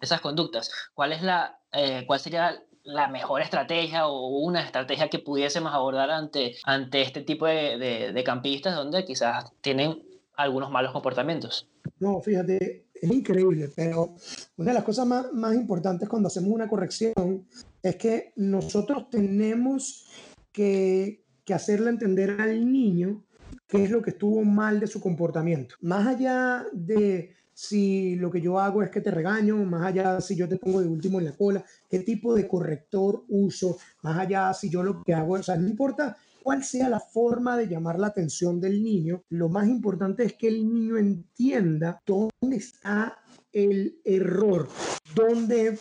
[0.00, 0.70] esas conductas.
[0.94, 1.58] ¿Cuál es la,
[2.06, 7.44] cuál sería la mejor estrategia o una estrategia que pudiésemos abordar ante, ante este tipo
[7.46, 10.02] de, de, campistas donde quizás tienen
[10.36, 11.68] algunos malos comportamientos.
[12.00, 14.14] No, fíjate, es increíble, pero
[14.56, 17.46] una de las cosas más, más importantes cuando hacemos una corrección
[17.82, 20.06] es que nosotros tenemos
[20.50, 23.22] que, que hacerle entender al niño
[23.66, 25.74] qué es lo que estuvo mal de su comportamiento.
[25.82, 30.36] Más allá de si lo que yo hago es que te regaño, más allá si
[30.36, 34.54] yo te pongo de último en la cola, qué tipo de corrector uso, más allá
[34.54, 37.98] si yo lo que hago, o sea, no importa cuál sea la forma de llamar
[37.98, 43.18] la atención del niño, lo más importante es que el niño entienda dónde está
[43.52, 44.68] el error,
[45.16, 45.80] dónde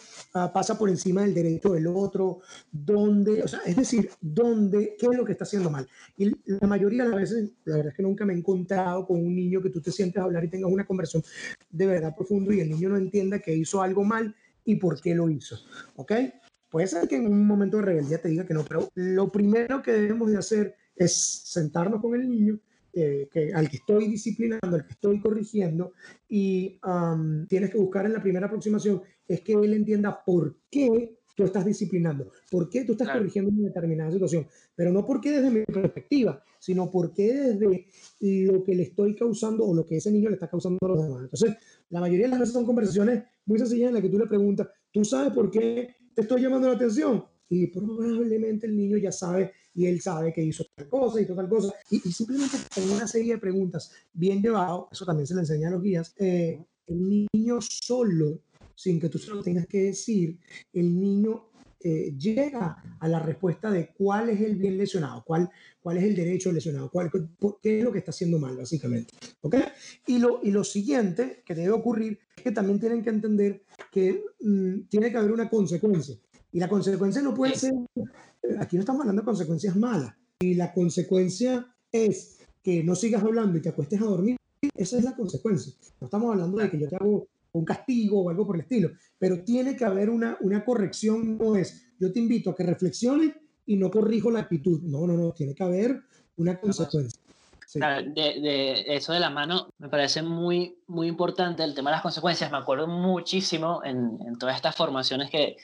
[0.53, 2.39] pasa por encima del derecho del otro,
[2.71, 5.87] dónde, o sea, es decir, dónde, qué es lo que está haciendo mal.
[6.17, 9.17] Y la mayoría de las veces, la verdad es que nunca me he encontrado con
[9.17, 11.23] un niño que tú te sientes a hablar y tengas una conversación
[11.69, 15.15] de verdad profundo y el niño no entienda que hizo algo mal y por qué
[15.15, 15.57] lo hizo,
[15.95, 16.13] ¿ok?
[16.69, 19.81] Puede ser que en un momento de rebeldía te diga que no, pero lo primero
[19.81, 22.59] que debemos de hacer es sentarnos con el niño
[22.99, 25.93] eh, que, al que estoy disciplinando, al que estoy corrigiendo,
[26.27, 26.79] y
[27.47, 31.65] tienes que buscar en la primera aproximación es que él entienda por qué tú estás
[31.65, 32.31] disciplinando?
[32.49, 34.47] ¿Por qué tú estás corrigiendo una determinada situación?
[34.75, 37.87] Pero no porque desde mi perspectiva, sino porque desde
[38.51, 41.03] lo que le estoy causando o lo que ese niño le está causando a los
[41.03, 41.23] demás.
[41.23, 41.55] Entonces,
[41.89, 44.67] la mayoría de las veces son conversaciones muy sencillas en las que tú le preguntas,
[44.91, 47.23] ¿tú sabes por qué te estoy llamando la atención?
[47.49, 51.47] Y probablemente el niño ya sabe y él sabe que hizo tal cosa, y tal
[51.47, 51.73] cosa.
[51.91, 55.71] Y, simplemente con una serie de preguntas bien llevado, eso también se le enseña a
[55.71, 58.39] los guías, eh, el niño solo,
[58.77, 60.39] sin que tú se lo tengas que decir,
[60.71, 65.49] el niño eh, llega a la respuesta de cuál es el bien lesionado, cuál,
[65.81, 67.09] cuál es el derecho lesionado, cuál,
[67.61, 69.15] qué es lo que está haciendo mal, básicamente.
[69.41, 69.63] ¿Okay?
[70.05, 74.23] Y, lo, y lo siguiente que debe ocurrir es que también tienen que entender que
[74.41, 76.15] mm, tiene que haber una consecuencia.
[76.51, 80.53] Y la consecuencia no puede ser, eh, aquí no estamos hablando de consecuencias malas, y
[80.53, 84.37] la consecuencia es que no sigas hablando y te acuestes a dormir,
[84.75, 85.73] esa es la consecuencia.
[85.99, 88.91] No estamos hablando de que yo te hago un castigo o algo por el estilo,
[89.17, 93.33] pero tiene que haber una, una corrección, no es yo te invito a que reflexiones
[93.65, 96.01] y no corrijo la actitud, no, no, no, tiene que haber
[96.37, 97.19] una consecuencia.
[97.73, 102.51] de, eso de la mano me parece muy, muy importante el tema de las consecuencias.
[102.51, 105.57] Me acuerdo muchísimo en, en todas estas formaciones que,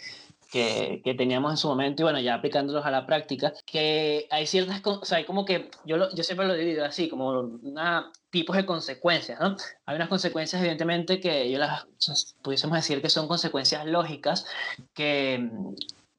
[0.54, 4.46] que, que, teníamos en su momento y bueno, ya aplicándolos a la práctica, que hay
[4.46, 8.12] ciertas, o sea, hay como que yo, lo, yo siempre lo divido así, como una,
[8.30, 9.58] tipos de consecuencias, ¿no?
[9.88, 11.88] Hay unas consecuencias, evidentemente, que yo las
[12.44, 14.46] pudiésemos decir que son consecuencias lógicas,
[14.94, 15.50] que,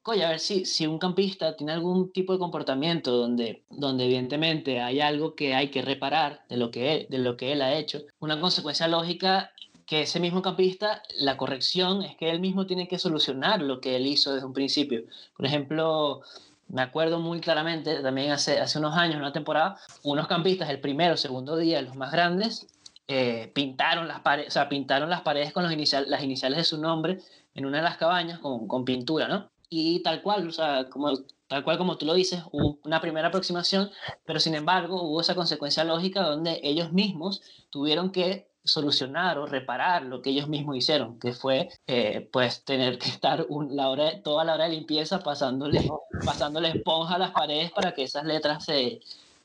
[0.03, 4.81] oye, a ver si, si un campista tiene algún tipo de comportamiento donde, donde evidentemente
[4.81, 8.01] hay algo que hay que reparar de lo que, de lo que él ha hecho,
[8.19, 9.51] una consecuencia lógica
[9.85, 13.95] que ese mismo campista, la corrección es que él mismo tiene que solucionar lo que
[13.95, 15.03] él hizo desde un principio.
[15.37, 16.21] Por ejemplo,
[16.67, 21.17] me acuerdo muy claramente, también hace, hace unos años, una temporada, unos campistas, el primero,
[21.17, 22.67] segundo día, los más grandes,
[23.07, 26.63] eh, pintaron, las paredes, o sea, pintaron las paredes con los inicial, las iniciales de
[26.63, 27.19] su nombre
[27.53, 29.51] en una de las cabañas con, con pintura, ¿no?
[29.69, 31.11] Y tal cual, o sea, como,
[31.47, 33.91] tal cual como tú lo dices, hubo una primera aproximación,
[34.25, 40.03] pero sin embargo hubo esa consecuencia lógica donde ellos mismos tuvieron que solucionar o reparar
[40.03, 44.43] lo que ellos mismos hicieron, que fue eh, pues tener que estar la hora, toda
[44.43, 45.87] la hora de limpieza pasándole,
[46.25, 48.99] pasándole esponja a las paredes para que esas letras se,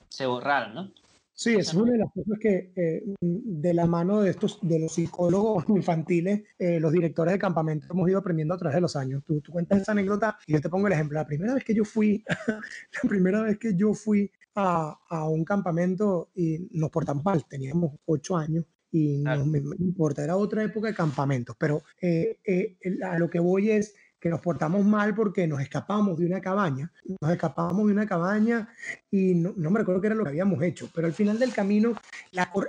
[0.09, 0.91] se borraran, ¿no?
[1.33, 4.93] Sí, es una de las cosas que eh, de la mano de estos, de los
[4.93, 9.23] psicólogos infantiles, eh, los directores de campamento hemos ido aprendiendo a través de los años.
[9.27, 11.19] Tú, tú, cuentas esa anécdota y yo te pongo el ejemplo.
[11.19, 12.23] La primera vez que yo fui,
[13.03, 17.93] la primera vez que yo fui a, a un campamento y nos portamos mal, teníamos
[18.05, 23.19] ocho años y no me, importa, era otra época de campamentos, pero eh, eh, a
[23.19, 27.31] lo que voy es que nos portamos mal porque nos escapamos de una cabaña, nos
[27.31, 28.69] escapamos de una cabaña
[29.11, 31.95] y no, me recuerdo qué era lo que habíamos hecho, pero al final del camino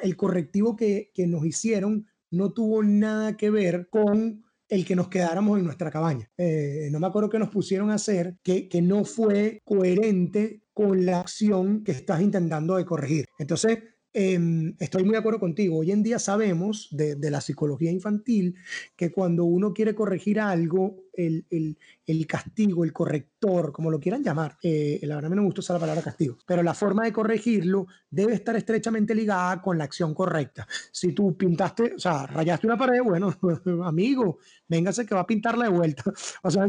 [0.01, 5.09] el correctivo que, que nos hicieron no tuvo nada que ver con el que nos
[5.09, 6.31] quedáramos en nuestra cabaña.
[6.37, 11.05] Eh, no me acuerdo qué nos pusieron a hacer que, que no fue coherente con
[11.05, 13.25] la acción que estás intentando de corregir.
[13.37, 13.79] Entonces,
[14.13, 15.79] Em, estoy muy de acuerdo contigo.
[15.79, 18.55] Hoy en día sabemos de, de, la psicología infantil
[18.97, 24.23] que cuando uno quiere corregir algo, el, el, el castigo, el corrector, como lo quieran
[24.23, 26.73] llamar, eh, la verdad a mí no me gusta usar la palabra castigo, pero la
[26.73, 30.67] forma de corregirlo debe estar estrechamente ligada con la acción correcta.
[30.91, 33.33] Si tú pintaste, o sea, rayaste una pared, bueno,
[33.85, 36.03] amigo, véngase que va a pintarla de vuelta.
[36.43, 36.65] O sea,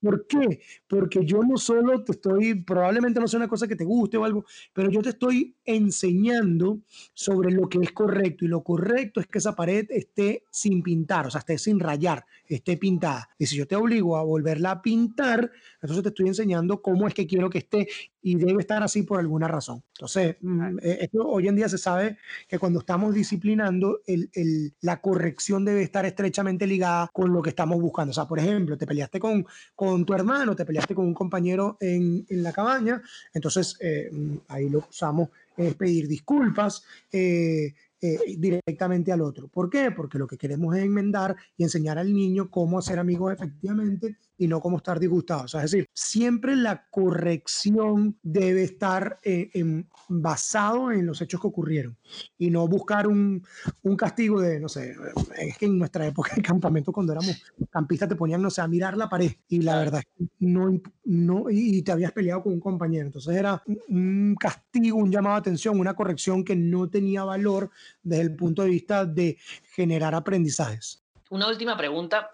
[0.00, 0.60] ¿por qué?
[0.86, 4.24] Porque yo no solo te estoy, probablemente no sea una cosa que te guste o
[4.24, 6.80] algo, pero yo te estoy enseñando
[7.14, 11.26] sobre lo que es correcto y lo correcto es que esa pared esté sin pintar,
[11.26, 13.28] o sea, esté sin rayar, esté pintada.
[13.38, 17.14] Y si yo te obligo a volverla a pintar, entonces te estoy enseñando cómo es
[17.14, 17.88] que quiero que esté
[18.22, 19.82] y debe estar así por alguna razón.
[19.94, 24.74] Entonces, mm, eh, esto hoy en día se sabe que cuando estamos disciplinando, el, el,
[24.80, 28.10] la corrección debe estar estrechamente ligada con lo que estamos buscando.
[28.10, 31.76] O sea, por ejemplo, te peleaste con, con tu hermano, te peleaste con un compañero
[31.80, 33.00] en, en la cabaña,
[33.32, 39.48] entonces eh, mm, ahí lo usamos es pedir disculpas, eh, eh, directamente al otro.
[39.48, 39.90] ¿Por qué?
[39.90, 44.46] Porque lo que queremos es enmendar y enseñar al niño cómo ser amigos efectivamente y
[44.48, 45.54] no cómo estar disgustados.
[45.54, 51.96] es decir, siempre la corrección debe estar eh, en, basado en los hechos que ocurrieron
[52.38, 53.44] y no buscar un,
[53.82, 54.94] un, castigo de, no sé,
[55.38, 58.68] es que en nuestra época de campamento cuando éramos campistas te ponían, no sé, a
[58.68, 62.52] mirar la pared y la verdad es que no, no, y te habías peleado con
[62.52, 63.06] un compañero.
[63.06, 67.70] Entonces era un castigo, un llamado de atención, una corrección que no tenía valor
[68.02, 69.38] desde el punto de vista de
[69.74, 71.02] generar aprendizajes.
[71.30, 72.30] Una última pregunta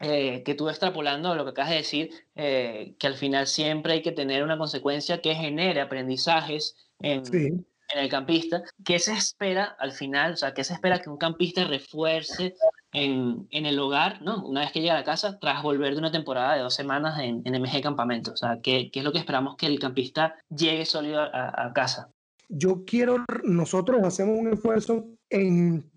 [0.00, 4.02] eh, que tú extrapolando lo que acabas de decir, eh, que al final siempre hay
[4.02, 8.62] que tener una consecuencia que genere aprendizajes en, en, el campista.
[8.84, 10.34] ¿Qué se espera al final?
[10.34, 12.54] O sea, ¿qué se espera que un campista refuerce
[12.92, 14.44] en, en, el hogar, ¿no?
[14.46, 17.18] Una vez que llega a la casa, tras volver de una temporada de dos semanas
[17.18, 18.32] en, en MG Campamento.
[18.32, 21.72] O sea, ¿qué, ¿qué, es lo que esperamos que el campista llegue sólido a, a
[21.72, 22.12] casa?
[22.48, 25.90] Yo quiero, nosotros hacemos un esfuerzo en,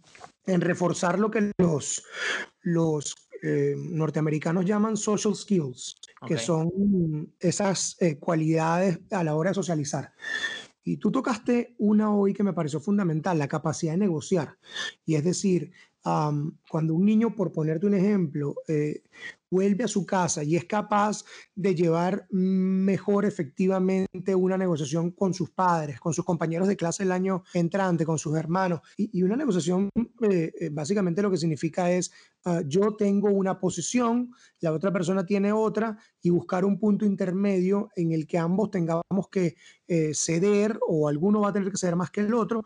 [0.46, 2.04] en reforzar lo que los,
[2.62, 6.36] los eh, norteamericanos llaman social skills, okay.
[6.36, 10.14] que son esas eh, cualidades a la hora de socializar.
[10.84, 14.58] Y tú tocaste una hoy que me pareció fundamental, la capacidad de negociar.
[15.06, 15.72] Y es decir,
[16.06, 19.04] um, cuando un niño, por ponerte un ejemplo, eh,
[19.52, 25.50] vuelve a su casa y es capaz de llevar mejor efectivamente una negociación con sus
[25.50, 28.80] padres, con sus compañeros de clase el año entrante, con sus hermanos.
[28.96, 29.90] Y, y una negociación
[30.22, 32.12] eh, eh, básicamente lo que significa es
[32.46, 37.90] uh, yo tengo una posición, la otra persona tiene otra y buscar un punto intermedio
[37.96, 39.56] en el que ambos tengamos que
[39.88, 42.64] eh, ceder o alguno va a tener que ceder más que el otro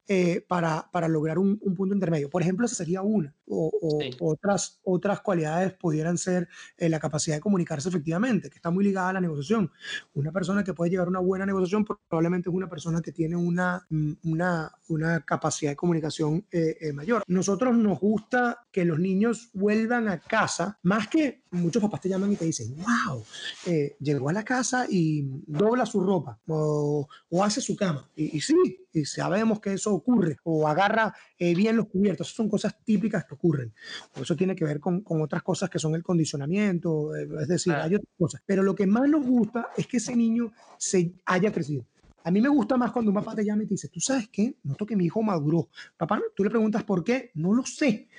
[0.48, 2.30] para, para lograr un, un, punto intermedio.
[2.30, 3.34] Por ejemplo, esa sería una.
[3.48, 4.12] O, o sí.
[4.20, 9.10] otras, otras cualidades pudieran ser eh, la capacidad de comunicarse efectivamente, que está muy ligada
[9.10, 9.72] a la negociación.
[10.14, 13.86] Una persona que puede llevar una buena negociación probablemente es una persona que tiene una,
[13.90, 17.24] mm, una, una capacidad de comunicación eh, eh, mayor.
[17.28, 22.34] Nosotros nos gusta que los niños vuelvan a casa, más que muchos papás te llaman
[22.34, 23.24] y te dicen, wow,
[23.66, 28.10] eh, llegó a la casa y dobla su ropa o, o hace su cama.
[28.16, 32.34] Y, y, sí, y sabemos que eso ocurre, o agarra eh, bien los cubiertos.
[32.34, 33.74] Son cosas típicas que ocurren.
[34.16, 37.74] Eso tiene que ver con, con otras cosas que son el condicionamiento, eh, es decir,
[37.74, 38.42] hay otras cosas.
[38.46, 41.86] Pero lo que más nos gusta es que ese niño se haya crecido.
[42.26, 44.30] A mí me gusta más cuando un papá te llama y te dice, ¿tú sabes
[44.30, 44.56] qué?
[44.64, 45.70] Noto que mi hijo maduró.
[45.96, 48.10] Papá, tú le preguntas por qué, no lo sé.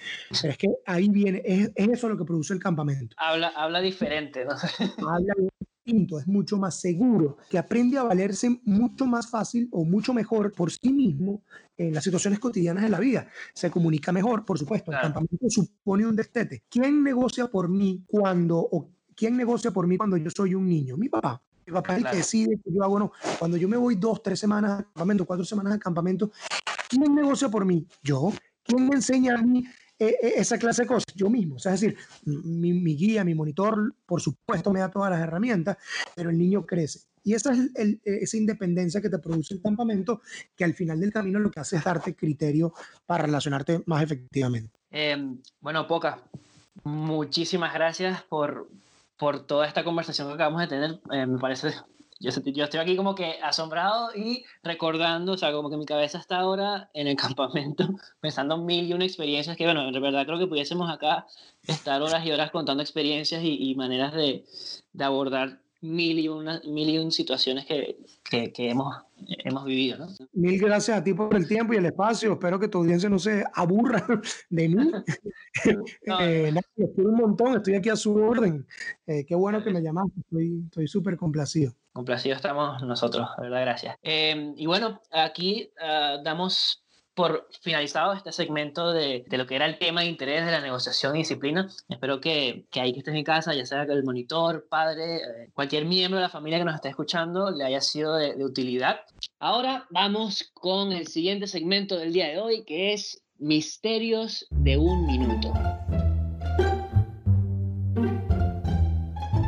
[0.40, 3.16] Pero es que ahí viene, es, es eso lo que produce el campamento.
[3.18, 4.52] Habla, habla diferente, ¿no?
[5.08, 5.34] habla
[5.86, 10.52] distinto, es mucho más seguro, que aprende a valerse mucho más fácil o mucho mejor
[10.52, 11.42] por sí mismo
[11.76, 13.28] en las situaciones cotidianas de la vida.
[13.54, 14.90] Se comunica mejor, por supuesto.
[14.90, 16.64] El campamento supone un destete.
[16.68, 20.96] ¿Quién negocia por mí cuando, o quién negocia por mí cuando yo soy un niño?
[20.96, 21.40] Mi papá.
[21.66, 23.12] Mi papá es el que decide que yo hago, no.
[23.38, 26.30] Cuando yo me voy dos, tres semanas al campamento, cuatro semanas al campamento,
[26.88, 27.86] ¿quién negocia por mí?
[28.02, 28.32] Yo.
[28.62, 29.64] ¿Quién me enseña a mí
[29.98, 31.06] eh, esa clase de cosas?
[31.14, 31.56] Yo mismo.
[31.56, 35.76] Es decir, mi, mi, guía, mi monitor, por supuesto, me da todas las herramientas,
[36.14, 37.00] pero el niño crece.
[37.26, 40.20] Y esa es esa independencia que te produce el campamento,
[40.54, 42.72] que al final del camino lo que hace es darte criterio
[43.04, 44.70] para relacionarte más efectivamente.
[44.92, 45.16] Eh,
[45.60, 46.20] bueno, Poca,
[46.84, 48.68] muchísimas gracias por,
[49.18, 51.00] por toda esta conversación que acabamos de tener.
[51.10, 51.74] Eh, me parece,
[52.18, 56.18] yo, yo, estoy aquí como que asombrado y recordando, o sea, como que mi cabeza
[56.18, 57.88] está ahora en el campamento,
[58.20, 61.26] pensando mil y una experiencias que, bueno, en verdad creo que pudiésemos acá
[61.66, 64.44] estar horas y horas contando experiencias y, y maneras de,
[64.92, 68.94] de abordar mil y, una, mil y un situaciones que, que, que, hemos,
[69.44, 69.98] hemos vivido.
[69.98, 70.06] ¿no?
[70.32, 72.32] Mil gracias a ti por el tiempo y el espacio.
[72.32, 74.06] Espero que tu audiencia no se aburra
[74.50, 74.74] de mí.
[74.74, 75.04] no.
[76.20, 78.66] eh, estoy un montón, estoy aquí a su orden.
[79.06, 80.20] Eh, qué bueno que me llamaste,
[80.66, 81.72] estoy súper complacido.
[81.92, 83.96] Complacido estamos nosotros, verdad, gracias.
[84.02, 86.84] Eh, y bueno, aquí uh, damos
[87.16, 90.60] por finalizado este segmento de, de, lo que era el tema de interés de la
[90.60, 91.66] negociación y disciplina.
[91.88, 95.50] Espero que, que ahí que estés en casa, ya sea que el monitor, padre, eh,
[95.54, 99.00] cualquier miembro de la familia que nos esté escuchando le haya sido de, utilidad.
[99.38, 105.06] Ahora vamos con el siguiente segmento del día de hoy, que es Misterios de un
[105.06, 105.54] Minuto.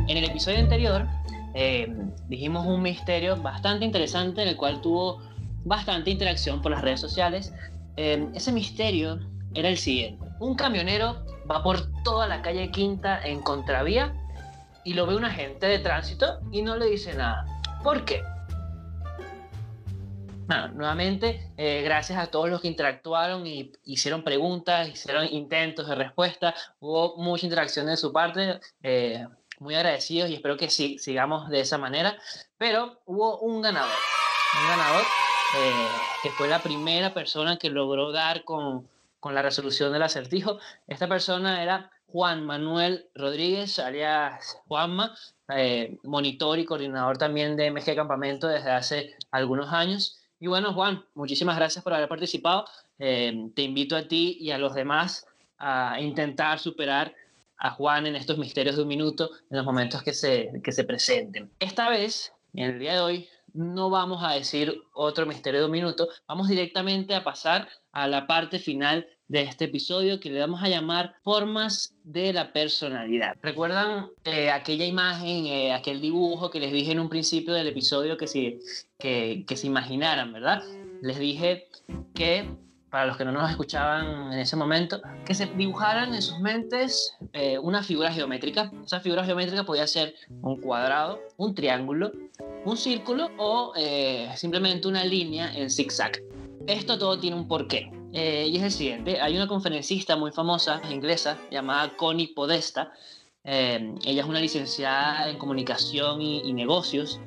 [0.07, 1.05] En el episodio anterior
[1.53, 1.87] eh,
[2.27, 5.28] dijimos un misterio bastante interesante en el cual tuvo
[5.65, 7.53] bastante interacción por las redes sociales.
[7.97, 9.19] Eh, ese misterio
[9.53, 10.25] era el siguiente.
[10.39, 14.13] Un camionero va por toda la calle Quinta en contravía
[14.83, 17.45] y lo ve un agente de tránsito y no le dice nada.
[17.83, 18.21] ¿Por qué?
[20.47, 25.93] Bueno, nuevamente, eh, gracias a todos los que interactuaron y hicieron preguntas, hicieron intentos de
[25.93, 29.27] respuesta, hubo mucha interacción de su parte, eh,
[29.59, 32.17] muy agradecidos y espero que sí, sigamos de esa manera,
[32.57, 33.93] pero hubo un ganador,
[34.59, 35.03] un ganador
[35.57, 35.87] eh,
[36.21, 38.87] que fue la primera persona que logró dar con,
[39.19, 40.59] con la resolución del acertijo.
[40.87, 45.15] Esta persona era Juan Manuel Rodríguez, alias Juanma,
[45.55, 50.19] eh, monitor y coordinador también de MG Campamento desde hace algunos años.
[50.39, 52.65] Y bueno, Juan, muchísimas gracias por haber participado.
[52.97, 55.25] Eh, te invito a ti y a los demás
[55.57, 57.13] a intentar superar
[57.57, 60.85] a Juan en estos misterios de un minuto, en los momentos que se, que se
[60.85, 61.51] presenten.
[61.59, 65.71] Esta vez, en el día de hoy, no vamos a decir otro misterio de un
[65.71, 70.61] minuto, vamos directamente a pasar a la parte final de este episodio que le vamos
[70.63, 73.37] a llamar formas de la personalidad.
[73.41, 78.17] ¿Recuerdan eh, aquella imagen, eh, aquel dibujo que les dije en un principio del episodio
[78.17, 78.59] que,
[78.97, 80.63] que, que se imaginaran, verdad?
[81.01, 81.67] Les dije
[82.15, 82.49] que
[82.89, 87.15] para los que no nos escuchaban en ese momento, que se dibujaran en sus mentes
[87.33, 88.71] eh, una figura geométrica.
[88.85, 92.11] Esa figura geométrica podía ser un cuadrado, un triángulo,
[92.65, 96.19] un círculo o eh, simplemente una línea en zigzag.
[96.67, 97.91] Esto todo tiene un porqué.
[98.11, 102.91] Eh, y es el siguiente, hay una conferencista muy famosa, inglesa, llamada Connie Podesta.
[103.43, 107.19] ella es una licenciada en comunicación y negocios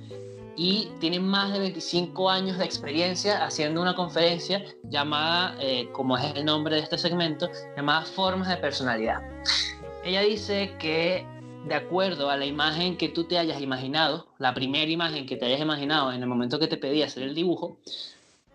[0.56, 6.24] y tiene más de 25 años de experiencia haciendo una conferencia llamada, eh, como es
[6.34, 9.22] el nombre de este segmento, llamada Formas de Personalidad.
[10.04, 11.26] Ella dice que
[11.66, 15.46] de acuerdo a la imagen que tú te hayas imaginado, la primera imagen que te
[15.46, 17.78] hayas imaginado en el momento que te pedí hacer el dibujo,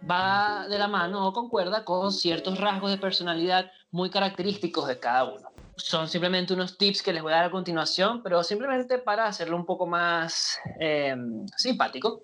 [0.10, 5.24] va de la mano o concuerda con ciertos rasgos de personalidad muy característicos de cada
[5.24, 9.28] uno son simplemente unos tips que les voy a dar a continuación, pero simplemente para
[9.28, 11.16] hacerlo un poco más eh,
[11.56, 12.24] simpático.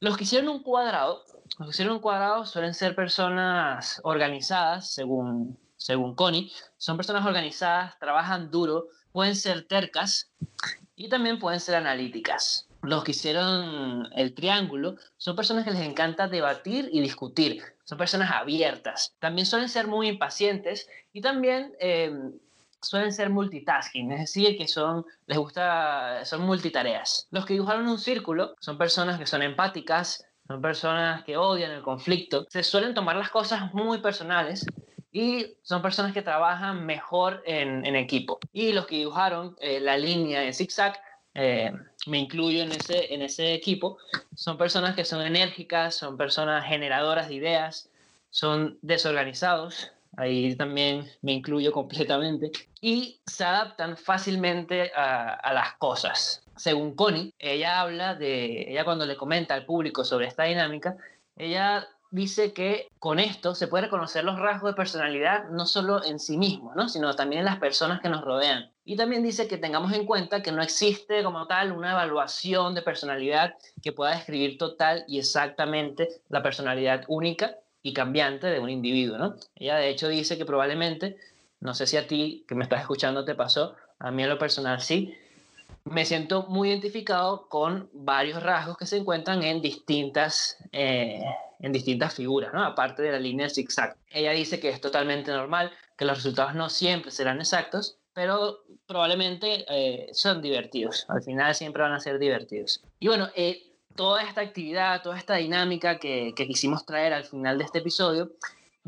[0.00, 1.24] Los que hicieron un cuadrado,
[1.58, 7.98] los que hicieron un cuadrado suelen ser personas organizadas, según, según Connie, son personas organizadas,
[7.98, 10.32] trabajan duro, pueden ser tercas
[10.94, 12.68] y también pueden ser analíticas.
[12.82, 18.30] Los que hicieron el triángulo son personas que les encanta debatir y discutir, son personas
[18.30, 19.14] abiertas.
[19.20, 22.12] También suelen ser muy impacientes y también eh,
[22.84, 27.26] suelen ser multitasking, es decir, que son, les gusta, son multitareas.
[27.30, 31.82] Los que dibujaron un círculo son personas que son empáticas, son personas que odian el
[31.82, 34.66] conflicto, se suelen tomar las cosas muy personales
[35.10, 38.38] y son personas que trabajan mejor en, equipo.
[38.52, 41.00] Y los que dibujaron eh, la línea en zigzag,
[41.34, 41.72] eh,
[42.06, 43.98] me incluyo en ese, en ese equipo,
[44.34, 47.88] son personas que son enérgicas, son personas generadoras de ideas,
[48.30, 52.50] son desorganizados, ahí también me incluyo completamente,
[52.80, 56.42] y se adaptan fácilmente a, las cosas.
[56.56, 60.96] Según Connie, ella habla de, ella cuando le comenta al público sobre esta dinámica,
[61.36, 66.20] ella dice que con esto se puede reconocer los rasgos de personalidad no solo en
[66.20, 66.88] sí mismo, ¿no?
[66.88, 68.70] sino también en las personas que nos rodean.
[68.84, 72.82] Y también dice que tengamos en cuenta que no existe como tal una evaluación de
[72.82, 79.18] personalidad que pueda describir total y exactamente la personalidad única y cambiante de un individuo,
[79.18, 79.36] ¿no?
[79.54, 81.18] Ella de hecho dice que probablemente,
[81.60, 84.38] no sé si a ti que me estás escuchando te pasó, a mí en lo
[84.38, 85.14] personal sí,
[85.84, 91.20] me siento muy identificado con varios rasgos que se encuentran en distintas, eh,
[91.60, 92.64] en distintas figuras, ¿no?
[92.64, 93.94] aparte de la línea zigzag.
[94.10, 99.66] Ella dice que es totalmente normal, que los resultados no siempre serán exactos, pero probablemente
[99.68, 101.04] eh, son divertidos.
[101.10, 102.82] Al final siempre van a ser divertidos.
[102.98, 107.64] Y bueno, eh, toda esta actividad, toda esta dinámica que, quisimos traer al final de
[107.64, 108.30] este episodio,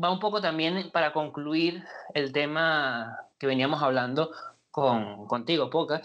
[0.01, 1.83] va un poco también para concluir
[2.13, 4.31] el tema que veníamos hablando
[4.71, 6.01] con, contigo, Poca,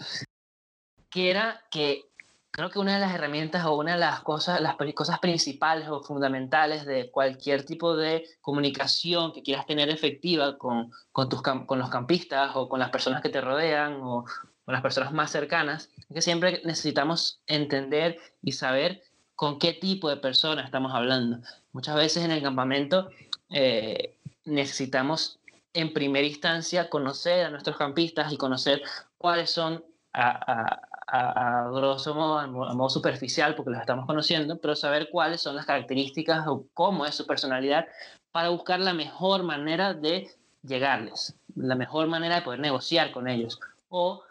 [1.09, 2.05] que era que
[2.53, 6.03] creo que una de las herramientas o una de las cosas, las cosas principales o
[6.03, 11.89] fundamentales de cualquier tipo de comunicación que quieras tener efectiva con, con, tus, con los
[11.89, 14.25] campistas o con las personas que te rodean o
[14.65, 19.03] con las personas más cercanas, que siempre necesitamos entender y saber
[19.35, 21.39] con qué tipo de persona estamos hablando.
[21.71, 23.09] Muchas veces en el campamento
[23.49, 25.39] eh, necesitamos
[25.73, 28.81] en primera instancia conocer a nuestros campistas y conocer
[29.17, 29.83] cuáles son
[30.13, 35.41] a, a, a, grosso modo, a modo superficial, porque los estamos conociendo, pero saber cuáles
[35.41, 37.87] son las características o cómo es su personalidad
[38.31, 40.29] para buscar la mejor manera de
[40.63, 43.59] llegarles, la mejor manera de poder negociar con ellos
[43.89, 44.23] o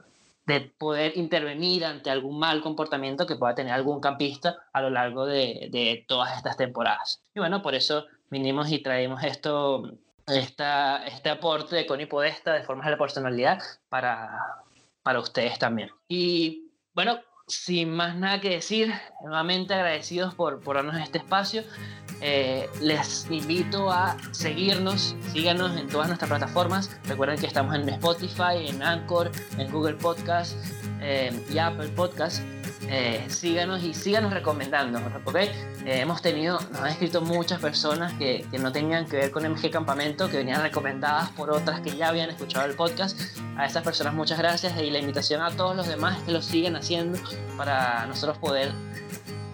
[0.47, 5.27] de poder intervenir ante algún mal comportamiento que pueda tener algún campista a lo largo
[5.27, 7.23] de, de todas estas temporadas.
[7.35, 9.83] Y bueno, por eso vinimos y traemos esto,
[10.27, 14.65] esta, este aporte de Connie Podesta de formas de la personalidad para,
[15.03, 15.91] para ustedes también.
[16.09, 17.21] Y bueno,
[17.53, 18.93] sin más nada que decir,
[19.23, 21.63] nuevamente agradecidos por, por darnos este espacio.
[22.21, 26.91] Eh, les invito a seguirnos, síganos en todas nuestras plataformas.
[27.05, 30.57] Recuerden que estamos en Spotify, en Anchor, en Google Podcast
[31.01, 32.43] eh, y Apple Podcast.
[32.89, 35.37] Eh, síganos y síganos recomendando, ¿ok?
[35.37, 35.51] Eh,
[35.85, 39.71] hemos tenido, nos han escrito muchas personas que, que, no tenían que ver con MG
[39.71, 43.19] Campamento, que venían recomendadas por otras que ya habían escuchado el podcast.
[43.57, 46.77] A esas personas muchas gracias y la invitación a todos los demás que lo siguen
[46.77, 47.19] haciendo
[47.57, 48.73] para nosotros poder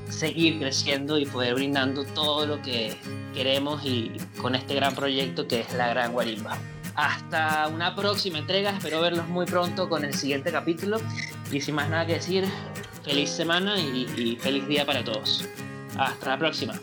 [0.09, 2.99] seguir creciendo y poder brindando todo lo que
[3.35, 6.59] queremos y con este gran proyecto que es la Gran Guarimba.
[6.95, 10.99] Hasta una próxima entrega, espero verlos muy pronto con el siguiente capítulo
[11.53, 12.45] y sin más nada que decir,
[13.05, 15.47] feliz semana y, feliz día para todos.
[15.97, 16.81] Hasta la próxima.